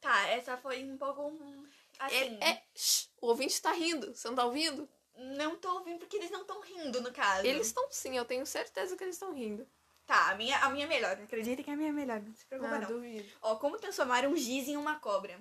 Tá, 0.00 0.28
essa 0.28 0.56
foi 0.56 0.84
um 0.84 0.96
pouco 0.96 1.28
hum, 1.28 1.68
assim. 1.98 2.38
É, 2.40 2.50
é- 2.50 2.66
Shh, 2.74 3.08
o 3.20 3.28
ouvinte 3.28 3.60
tá 3.60 3.72
rindo. 3.72 4.14
Você 4.14 4.28
não 4.28 4.36
tá 4.36 4.44
ouvindo? 4.44 4.88
Não 5.14 5.56
tô 5.58 5.74
ouvindo 5.74 5.98
porque 5.98 6.16
eles 6.16 6.30
não 6.30 6.42
estão 6.42 6.60
rindo, 6.60 7.00
no 7.00 7.12
caso. 7.12 7.46
Eles 7.46 7.66
estão 7.68 7.86
sim, 7.90 8.16
eu 8.16 8.24
tenho 8.24 8.46
certeza 8.46 8.96
que 8.96 9.02
eles 9.02 9.16
estão 9.16 9.32
rindo. 9.34 9.68
Tá, 10.08 10.30
a 10.30 10.34
minha, 10.36 10.56
a 10.64 10.70
minha 10.70 10.86
é 10.86 10.88
melhor. 10.88 11.12
Acredita 11.20 11.62
que 11.62 11.68
é 11.68 11.74
a 11.74 11.76
minha 11.76 11.90
é 11.90 11.92
melhor. 11.92 12.18
Não 12.22 12.34
se 12.34 12.46
preocupa, 12.46 12.74
Ah, 12.76 12.78
não. 12.78 12.88
duvido. 12.88 13.28
Ó, 13.42 13.56
como 13.56 13.76
transformar 13.78 14.26
um 14.26 14.34
giz 14.34 14.66
em 14.66 14.74
uma 14.78 14.98
cobra? 14.98 15.38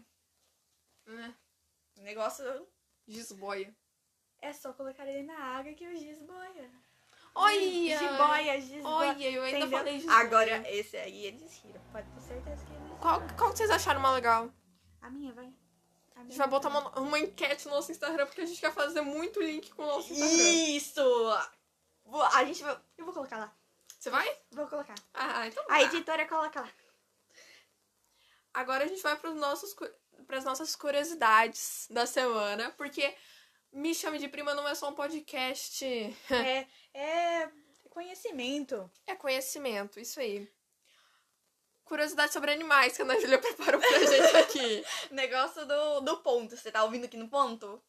Né? 1.06 1.34
O 1.98 2.02
negócio 2.02 2.44
Desboia. 3.08 3.74
é 4.42 4.52
só 4.52 4.74
colocar 4.74 5.08
ele 5.08 5.24
na 5.24 5.40
água 5.40 5.72
que 5.74 5.88
o 5.88 5.96
giz 5.96 6.20
boia. 6.22 6.70
Olha! 7.34 7.98
Giboia, 7.98 8.60
giz 8.60 8.82
boia. 8.84 9.12
Olha, 9.12 9.30
eu 9.32 9.44
ainda 9.44 9.58
Entendeu? 9.60 9.78
falei 9.80 9.98
desboia. 10.00 10.18
Agora, 10.18 10.70
esse 10.70 10.98
aí 10.98 11.26
eles 11.28 11.58
riram. 11.64 11.82
Pode 11.94 12.10
ter 12.12 12.20
certeza 12.20 12.66
que 12.66 12.74
eles 12.74 13.00
Qual, 13.00 13.22
qual 13.38 13.52
que 13.52 13.58
vocês 13.60 13.70
acharam 13.70 14.02
mais 14.02 14.16
legal? 14.16 14.52
A 15.02 15.10
minha, 15.10 15.32
vai. 15.32 15.54
A 16.14 16.20
A 16.20 16.24
gente 16.24 16.38
vai 16.38 16.48
botar 16.50 16.68
uma, 16.68 17.00
uma 17.00 17.18
enquete 17.20 17.68
no 17.68 17.76
nosso 17.76 17.90
Instagram, 17.92 18.26
porque 18.26 18.42
a 18.42 18.46
gente 18.46 18.60
quer 18.60 18.74
fazer 18.74 19.00
muito 19.00 19.42
link 19.42 19.72
com 19.74 19.84
o 19.84 19.86
nosso 19.88 20.12
Instagram. 20.12 20.44
Isso! 20.76 21.02
A 22.34 22.44
gente 22.44 22.62
vai... 22.64 22.78
Eu 22.98 23.06
vou 23.06 23.14
colocar 23.14 23.38
lá. 23.38 23.56
Você 24.00 24.10
vai? 24.10 24.38
Vou 24.52 24.68
colocar. 24.68 24.96
Ah, 25.14 25.48
então 25.48 25.64
A 25.66 25.68
tá. 25.68 25.82
editora 25.84 26.26
coloca 26.28 26.62
lá. 26.62 26.72
Agora 28.54 28.84
a 28.84 28.88
gente 28.88 29.02
vai 29.02 29.16
para 29.16 29.32
nossos 29.32 29.76
para 30.26 30.38
as 30.38 30.44
nossas 30.44 30.76
curiosidades 30.76 31.88
da 31.90 32.06
semana, 32.06 32.72
porque 32.72 33.16
Me 33.72 33.94
Chame 33.94 34.18
de 34.20 34.28
Prima 34.28 34.54
não 34.56 34.68
é 34.68 34.74
só 34.76 34.90
um 34.90 34.96
podcast, 34.96 35.86
é, 36.32 36.68
é 36.94 37.50
conhecimento. 37.90 38.90
é 39.06 39.16
conhecimento, 39.16 40.00
isso 40.00 40.20
aí. 40.20 40.52
Curiosidade 41.86 42.34
sobre 42.34 42.52
animais 42.52 42.96
que 42.96 43.02
a 43.02 43.06
Ana 43.06 43.20
Júlia 43.20 43.38
preparou 43.40 43.80
pra 43.80 44.00
gente 44.00 44.36
aqui. 44.38 44.86
Negócio 45.12 45.66
do, 45.66 46.02
do 46.02 46.18
ponto. 46.18 46.58
Você 46.58 46.70
tá 46.72 46.84
ouvindo 46.84 47.06
aqui 47.06 47.16
no 47.16 47.30
ponto? 47.30 47.82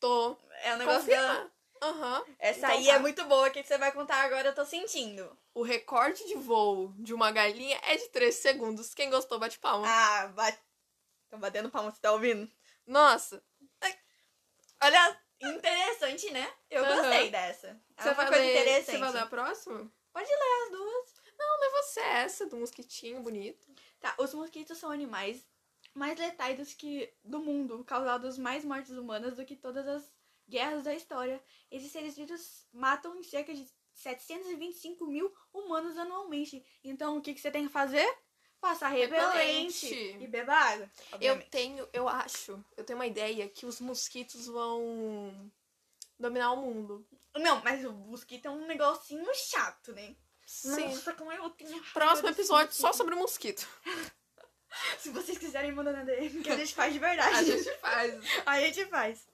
Tô. 0.00 0.38
É 0.62 0.74
o 0.74 0.78
negócio 0.78 1.08
da... 1.08 1.26
Confirma. 1.28 1.52
Aham. 1.82 2.24
Essa 2.38 2.58
Então 2.58 2.70
aí 2.70 2.86
tá. 2.86 2.92
é 2.94 2.98
muito 2.98 3.24
boa, 3.26 3.50
que 3.50 3.62
você 3.62 3.76
vai 3.76 3.92
contar 3.92 4.22
agora, 4.22 4.48
eu 4.48 4.54
tô 4.54 4.64
sentindo. 4.64 5.36
O 5.54 5.62
recorde 5.62 6.26
de 6.26 6.34
voo 6.34 6.94
de 6.98 7.12
uma 7.12 7.30
galinha 7.30 7.78
é 7.82 7.96
de 7.96 8.08
3 8.08 8.34
segundos. 8.34 8.94
Quem 8.94 9.10
gostou, 9.10 9.38
bate 9.38 9.58
palma. 9.58 9.86
Ah, 9.86 10.28
bate... 10.28 10.58
Tô 11.28 11.38
batendo 11.38 11.70
palma, 11.70 11.90
você 11.90 12.00
tá 12.00 12.12
ouvindo? 12.12 12.50
Nossa, 12.86 13.42
Olha, 14.82 15.16
interessante, 15.40 16.28
né? 16.32 16.52
Eu 16.68 16.84
Aham. 16.84 16.96
gostei 16.96 17.30
dessa. 17.30 17.80
É 17.96 18.02
você 18.02 18.08
uma 18.08 18.14
vai, 18.14 18.26
coisa 18.26 18.42
ler, 18.42 18.50
interessante. 18.50 18.84
você 18.90 18.98
vai 18.98 19.12
ler 19.12 19.18
a 19.20 19.26
próxima? 19.26 19.92
Pode 20.12 20.28
ler 20.28 20.64
as 20.64 20.70
duas. 20.72 21.22
Não, 21.38 21.64
é 21.64 21.70
você, 21.82 22.00
é 22.00 22.12
essa 22.22 22.46
do 22.46 22.56
mosquitinho 22.56 23.22
bonito. 23.22 23.64
Tá, 24.00 24.12
os 24.18 24.34
mosquitos 24.34 24.76
são 24.78 24.90
animais 24.90 25.46
mais 25.94 26.18
letais 26.18 26.58
dos 26.58 26.74
que, 26.74 27.12
do 27.22 27.38
mundo, 27.38 27.84
causados 27.84 28.36
mais 28.36 28.64
mortes 28.64 28.90
humanas 28.90 29.36
do 29.36 29.44
que 29.44 29.54
todas 29.54 29.86
as 29.86 30.12
guerras 30.48 30.82
da 30.82 30.94
história. 30.94 31.40
Esses 31.70 31.92
seres 31.92 32.16
vivos 32.16 32.66
matam 32.72 33.16
em 33.16 33.22
cerca 33.22 33.54
de 33.54 33.70
725 33.94 35.06
mil 35.06 35.32
humanos 35.52 35.96
anualmente. 35.96 36.64
Então, 36.82 37.18
o 37.18 37.20
que, 37.20 37.34
que 37.34 37.40
você 37.40 37.50
tem 37.50 37.66
que 37.66 37.72
fazer? 37.72 38.06
Passar 38.60 38.88
repelente. 38.88 39.86
Repelente. 39.86 40.24
E 40.24 40.26
beba 40.26 40.54
água. 40.54 40.90
Eu 41.20 41.42
tenho, 41.48 41.88
eu 41.92 42.08
acho, 42.08 42.64
eu 42.76 42.84
tenho 42.84 42.98
uma 42.98 43.06
ideia 43.06 43.48
que 43.48 43.66
os 43.66 43.80
mosquitos 43.80 44.46
vão 44.46 45.50
dominar 46.18 46.52
o 46.52 46.56
mundo. 46.56 47.06
Não, 47.34 47.62
mas 47.64 47.84
o 47.84 47.92
mosquito 47.92 48.46
é 48.46 48.50
um 48.50 48.66
negocinho 48.66 49.26
chato, 49.34 49.92
né? 49.92 50.14
Sim. 50.46 50.88
Nossa, 50.88 51.12
como 51.14 51.32
eu 51.32 51.50
tenho 51.50 51.82
Próximo 51.92 52.28
episódio 52.28 52.74
só 52.74 52.92
sobre 52.92 53.14
mosquito. 53.14 53.66
Se 54.98 55.10
vocês 55.10 55.38
quiserem 55.38 55.72
mandar 55.72 55.92
na 55.92 56.04
DM, 56.04 56.42
que 56.42 56.50
a 56.50 56.56
gente 56.56 56.74
faz 56.74 56.92
de 56.92 56.98
verdade. 56.98 57.34
A 57.36 57.42
gente 57.42 57.70
faz. 57.78 58.14
A 58.46 58.60
gente 58.60 58.86
faz. 58.86 59.26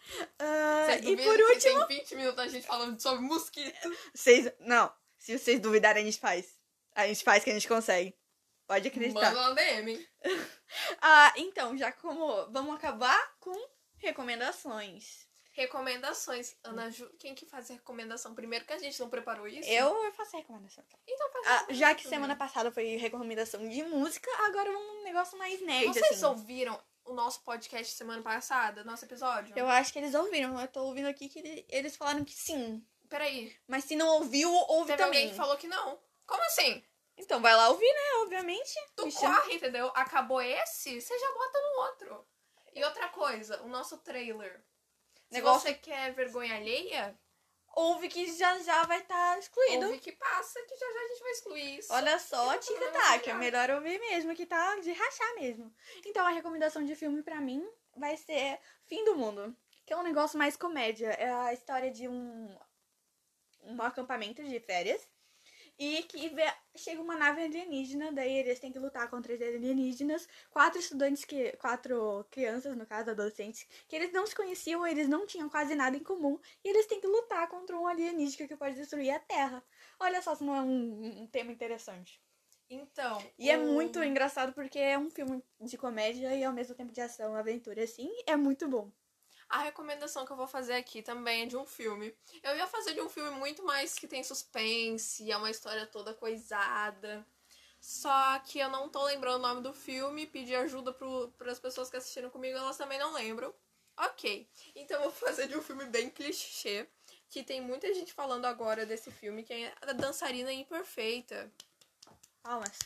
Vocês 0.86 1.04
e 1.06 1.16
por 1.16 1.40
último. 1.40 1.86
Tem 1.86 1.98
20 1.98 2.14
minutos 2.16 2.38
a 2.38 2.48
gente 2.48 2.66
falando 2.66 3.00
sobre 3.00 3.20
mosquito. 3.22 3.92
Vocês. 4.14 4.50
Não. 4.60 4.92
Se 5.18 5.38
vocês 5.38 5.60
duvidarem, 5.60 6.02
a 6.02 6.06
gente 6.06 6.18
faz. 6.20 6.58
A 6.94 7.06
gente 7.06 7.22
faz 7.22 7.44
que 7.44 7.50
a 7.50 7.54
gente 7.54 7.68
consegue. 7.68 8.14
Pode 8.66 8.88
acreditar. 8.88 9.32
Manda 9.32 9.48
na 9.48 9.54
DM. 9.54 9.92
hein? 9.92 10.08
Ah, 11.00 11.32
então, 11.36 11.76
já 11.78 11.90
como. 11.92 12.50
Vamos 12.50 12.74
acabar 12.74 13.36
com 13.40 13.68
recomendações. 13.96 15.27
Recomendações. 15.58 16.54
Ana 16.62 16.88
Ju, 16.88 17.10
quem 17.18 17.34
que 17.34 17.44
faz 17.44 17.68
a 17.70 17.74
recomendação? 17.74 18.32
Primeiro 18.32 18.64
que 18.64 18.72
a 18.72 18.78
gente 18.78 18.98
não 19.00 19.10
preparou 19.10 19.48
isso. 19.48 19.68
Eu 19.68 20.12
faço 20.12 20.36
a 20.36 20.38
recomendação. 20.38 20.84
Então 21.06 21.30
faz 21.32 21.46
a 21.46 21.50
Ah, 21.50 21.66
já 21.70 21.94
que 21.96 22.06
semana 22.06 22.36
passada 22.36 22.70
foi 22.70 22.96
recomendação 22.96 23.68
de 23.68 23.82
música, 23.82 24.30
agora 24.46 24.70
vamos 24.70 25.00
um 25.00 25.02
negócio 25.02 25.36
mais 25.36 25.60
nerd, 25.60 25.88
Vocês 25.88 26.12
assim. 26.12 26.24
ouviram 26.26 26.80
o 27.04 27.12
nosso 27.12 27.42
podcast 27.42 27.92
semana 27.92 28.22
passada, 28.22 28.84
nosso 28.84 29.04
episódio? 29.04 29.52
Eu 29.58 29.66
acho 29.68 29.92
que 29.92 29.98
eles 29.98 30.14
ouviram. 30.14 30.60
Eu 30.60 30.68
tô 30.68 30.82
ouvindo 30.84 31.08
aqui 31.08 31.28
que 31.28 31.40
ele- 31.40 31.66
eles 31.68 31.96
falaram 31.96 32.24
que 32.24 32.34
sim. 32.34 32.84
Peraí. 33.08 33.56
Mas 33.66 33.82
se 33.84 33.96
não 33.96 34.06
ouviu, 34.08 34.48
ouve 34.52 34.92
Teve 34.92 35.02
também. 35.02 35.18
alguém 35.22 35.30
que 35.30 35.36
falou 35.36 35.56
que 35.56 35.66
não. 35.66 35.98
Como 36.24 36.42
assim? 36.44 36.84
Então 37.16 37.40
vai 37.40 37.56
lá 37.56 37.68
ouvir, 37.70 37.92
né? 37.92 38.20
Obviamente. 38.22 38.72
Tu 38.94 39.06
Me 39.06 39.10
chama. 39.10 39.40
corre, 39.40 39.54
entendeu? 39.56 39.90
Acabou 39.94 40.40
esse, 40.40 41.00
você 41.00 41.18
já 41.18 41.32
bota 41.32 41.58
no 41.60 41.80
outro. 41.82 42.28
E 42.74 42.84
outra 42.84 43.08
coisa, 43.08 43.60
o 43.62 43.68
nosso 43.68 43.98
trailer. 43.98 44.62
Se 45.28 45.34
Negócio- 45.34 45.60
você 45.68 45.74
quer 45.74 46.12
vergonha 46.14 46.56
alheia, 46.56 47.18
Ouve 47.74 48.08
que 48.08 48.26
já 48.36 48.58
já 48.60 48.82
vai 48.86 48.98
estar 48.98 49.38
excluído. 49.38 49.86
ouve 49.86 50.00
que 50.00 50.10
passa, 50.12 50.60
que 50.62 50.74
já 50.74 50.86
já 50.92 50.98
a 51.00 51.08
gente 51.08 51.22
vai 51.22 51.30
excluir 51.32 51.78
isso. 51.78 51.92
Olha 51.92 52.18
só, 52.18 52.36
falando 52.36 52.60
tic-tac. 52.60 53.20
assim, 53.20 53.30
É 53.30 53.34
melhor 53.34 53.70
ouvir 53.70 54.00
mesmo, 54.00 54.34
que 54.34 54.46
tá 54.46 54.76
de 54.80 54.90
rachar 54.92 55.34
mesmo. 55.36 55.72
Então 56.04 56.26
a 56.26 56.30
recomendação 56.30 56.84
de 56.84 56.96
filme 56.96 57.22
pra 57.22 57.40
mim 57.40 57.64
vai 57.96 58.16
ser 58.16 58.58
Fim 58.86 59.04
do 59.04 59.14
Mundo. 59.14 59.56
Que 59.86 59.92
é 59.92 59.96
um 59.96 60.02
negócio 60.02 60.38
mais 60.38 60.56
comédia. 60.56 61.08
É 61.10 61.30
a 61.30 61.52
história 61.52 61.90
de 61.90 62.08
um, 62.08 62.58
um 63.62 63.80
acampamento 63.82 64.42
de 64.42 64.58
férias. 64.60 65.06
E 65.78 66.02
que 66.04 66.30
chega 66.76 67.00
uma 67.00 67.16
nave 67.16 67.42
alienígena, 67.44 68.10
daí 68.12 68.32
eles 68.38 68.58
têm 68.58 68.72
que 68.72 68.78
lutar 68.78 69.08
contra 69.08 69.32
os 69.34 69.40
alienígenas. 69.40 70.28
Quatro 70.50 70.78
estudantes, 70.80 71.24
que 71.24 71.52
quatro 71.56 72.24
crianças, 72.30 72.76
no 72.76 72.84
caso, 72.86 73.10
adolescentes, 73.10 73.66
que 73.86 73.94
eles 73.96 74.12
não 74.12 74.26
se 74.26 74.34
conheciam, 74.34 74.86
eles 74.86 75.08
não 75.08 75.26
tinham 75.26 75.48
quase 75.48 75.74
nada 75.74 75.96
em 75.96 76.02
comum. 76.02 76.38
E 76.64 76.68
eles 76.68 76.86
têm 76.86 77.00
que 77.00 77.06
lutar 77.06 77.48
contra 77.48 77.78
um 77.78 77.86
alienígena 77.86 78.48
que 78.48 78.56
pode 78.56 78.74
destruir 78.76 79.10
a 79.10 79.20
Terra. 79.20 79.64
Olha 80.00 80.20
só 80.22 80.34
se 80.34 80.42
não 80.44 80.54
é 80.56 80.60
um- 80.62 81.22
um 81.22 81.26
tema 81.28 81.52
interessante. 81.52 82.20
Então. 82.70 83.18
E 83.38 83.50
é 83.50 83.56
o- 83.56 83.66
muito 83.66 84.02
engraçado 84.02 84.52
porque 84.52 84.78
é 84.78 84.98
um 84.98 85.10
filme 85.10 85.42
de 85.60 85.78
comédia 85.78 86.34
e 86.34 86.44
ao 86.44 86.52
mesmo 86.52 86.74
tempo 86.74 86.92
de 86.92 87.00
ação, 87.00 87.34
aventura, 87.34 87.82
assim. 87.84 88.10
É 88.26 88.36
muito 88.36 88.68
bom. 88.68 88.90
A 89.48 89.60
recomendação 89.60 90.26
que 90.26 90.32
eu 90.32 90.36
vou 90.36 90.46
fazer 90.46 90.74
aqui 90.74 91.00
também 91.02 91.42
é 91.42 91.46
de 91.46 91.56
um 91.56 91.64
filme. 91.64 92.14
Eu 92.42 92.56
ia 92.56 92.66
fazer 92.66 92.92
de 92.94 93.00
um 93.00 93.08
filme 93.08 93.30
muito 93.30 93.64
mais 93.64 93.94
que 93.94 94.06
tem 94.06 94.22
suspense, 94.22 95.30
é 95.30 95.36
uma 95.36 95.50
história 95.50 95.86
toda 95.86 96.12
coisada. 96.12 97.26
Só 97.80 98.38
que 98.40 98.58
eu 98.58 98.68
não 98.68 98.88
tô 98.88 99.04
lembrando 99.04 99.36
o 99.36 99.46
nome 99.48 99.62
do 99.62 99.72
filme, 99.72 100.26
pedi 100.26 100.54
ajuda 100.54 100.92
para 100.92 101.50
as 101.50 101.58
pessoas 101.58 101.88
que 101.88 101.96
assistiram 101.96 102.28
comigo, 102.28 102.58
elas 102.58 102.76
também 102.76 102.98
não 102.98 103.12
lembram. 103.14 103.54
Ok, 103.96 104.48
então 104.76 104.96
eu 104.98 105.10
vou 105.10 105.12
fazer 105.12 105.48
de 105.48 105.56
um 105.56 105.62
filme 105.62 105.84
bem 105.86 106.08
clichê, 106.10 106.86
que 107.28 107.42
tem 107.42 107.60
muita 107.60 107.92
gente 107.94 108.12
falando 108.12 108.44
agora 108.44 108.84
desse 108.86 109.10
filme, 109.10 109.42
que 109.42 109.52
é 109.52 109.74
a 109.80 109.92
Dançarina 109.92 110.52
Imperfeita. 110.52 111.50
Palmas. 112.42 112.78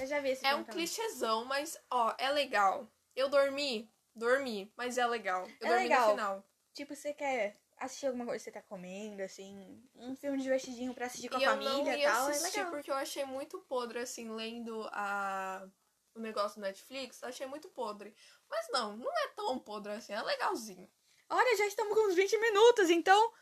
Eu 0.00 0.06
já 0.06 0.20
vi 0.20 0.30
esse 0.30 0.44
É 0.46 0.54
um 0.54 0.62
também. 0.64 0.86
clichêzão, 0.86 1.44
mas 1.44 1.78
ó, 1.90 2.14
é 2.18 2.30
legal. 2.30 2.86
Eu 3.14 3.28
dormi, 3.28 3.90
dormi, 4.14 4.72
mas 4.76 4.98
é 4.98 5.06
legal. 5.06 5.46
Eu 5.60 5.66
É 5.66 5.68
dormi 5.68 5.82
legal. 5.84 6.04
no 6.06 6.10
final. 6.12 6.44
Tipo, 6.74 6.94
você 6.94 7.12
quer 7.12 7.56
assistir 7.78 8.06
alguma 8.06 8.24
coisa 8.24 8.38
que 8.38 8.44
você 8.44 8.52
tá 8.52 8.62
comendo, 8.62 9.22
assim. 9.22 9.82
Um 9.96 10.14
filme 10.16 10.38
divertidinho 10.40 10.94
pra 10.94 11.06
assistir 11.06 11.28
com 11.28 11.38
e 11.38 11.44
a 11.44 11.50
família 11.50 11.98
e 11.98 12.02
tal. 12.04 12.28
É 12.28 12.30
assistir 12.32 12.58
legal. 12.58 12.72
porque 12.72 12.90
eu 12.90 12.94
achei 12.94 13.24
muito 13.24 13.58
podre, 13.60 13.98
assim, 13.98 14.30
lendo 14.30 14.88
a... 14.92 15.66
o 16.14 16.20
negócio 16.20 16.60
do 16.60 16.64
Netflix. 16.64 17.22
Achei 17.24 17.46
muito 17.46 17.68
podre. 17.68 18.14
Mas 18.48 18.68
não, 18.70 18.96
não 18.96 19.10
é 19.10 19.28
tão 19.34 19.58
podre 19.58 19.92
assim, 19.92 20.12
é 20.12 20.22
legalzinho. 20.22 20.88
Olha, 21.28 21.56
já 21.56 21.66
estamos 21.66 21.94
com 21.94 22.08
uns 22.08 22.14
20 22.14 22.38
minutos, 22.38 22.90
então. 22.90 23.32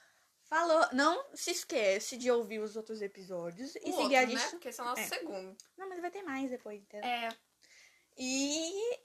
Falou. 0.45 0.85
Não 0.93 1.25
se 1.35 1.53
esquece 1.53 2.17
de 2.17 2.29
ouvir 2.31 2.59
os 2.61 2.75
outros 2.75 3.01
episódios 3.03 3.77
e 3.77 3.91
O 3.91 3.97
seguir 3.97 4.17
a 4.17 4.21
outro, 4.23 4.35
né? 4.37 4.49
Porque 4.51 4.69
esse 4.71 4.81
é 4.81 4.83
o 4.83 4.87
nosso 4.87 5.03
É. 5.03 5.07
segundo. 5.07 5.57
Não, 5.77 5.89
mas 5.89 6.01
vai 6.01 6.11
ter 6.11 6.23
mais 6.23 6.51
depois, 6.51 6.81
entendeu? 6.83 7.09
É, 7.09 7.29
E 8.17 8.99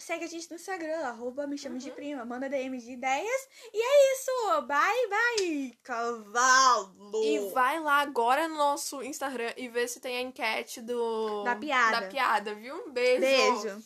segue 0.00 0.24
a 0.24 0.28
gente 0.28 0.48
no 0.50 0.56
Instagram, 0.56 1.00
arroba 1.06 1.46
me 1.46 1.56
chama 1.58 1.78
de 1.78 1.88
Uhum. 1.90 1.94
prima, 1.94 2.24
manda 2.24 2.48
DM 2.48 2.78
de 2.78 2.92
ideias. 2.92 3.48
E 3.72 3.78
é 3.80 4.12
isso! 4.14 4.62
Bye, 4.62 5.08
bye! 5.08 5.78
Cavalo! 5.82 7.24
E 7.24 7.50
vai 7.52 7.78
lá 7.80 8.00
agora 8.00 8.48
no 8.48 8.56
nosso 8.56 9.02
Instagram 9.02 9.52
e 9.56 9.68
vê 9.68 9.86
se 9.86 10.00
tem 10.00 10.16
a 10.16 10.20
enquete 10.22 10.80
do... 10.80 11.44
Da 11.44 11.54
piada. 11.56 12.00
Da 12.00 12.08
piada, 12.08 12.54
viu? 12.54 12.74
Um 12.74 12.92
beijo! 12.92 13.20
Beijo! 13.20 13.84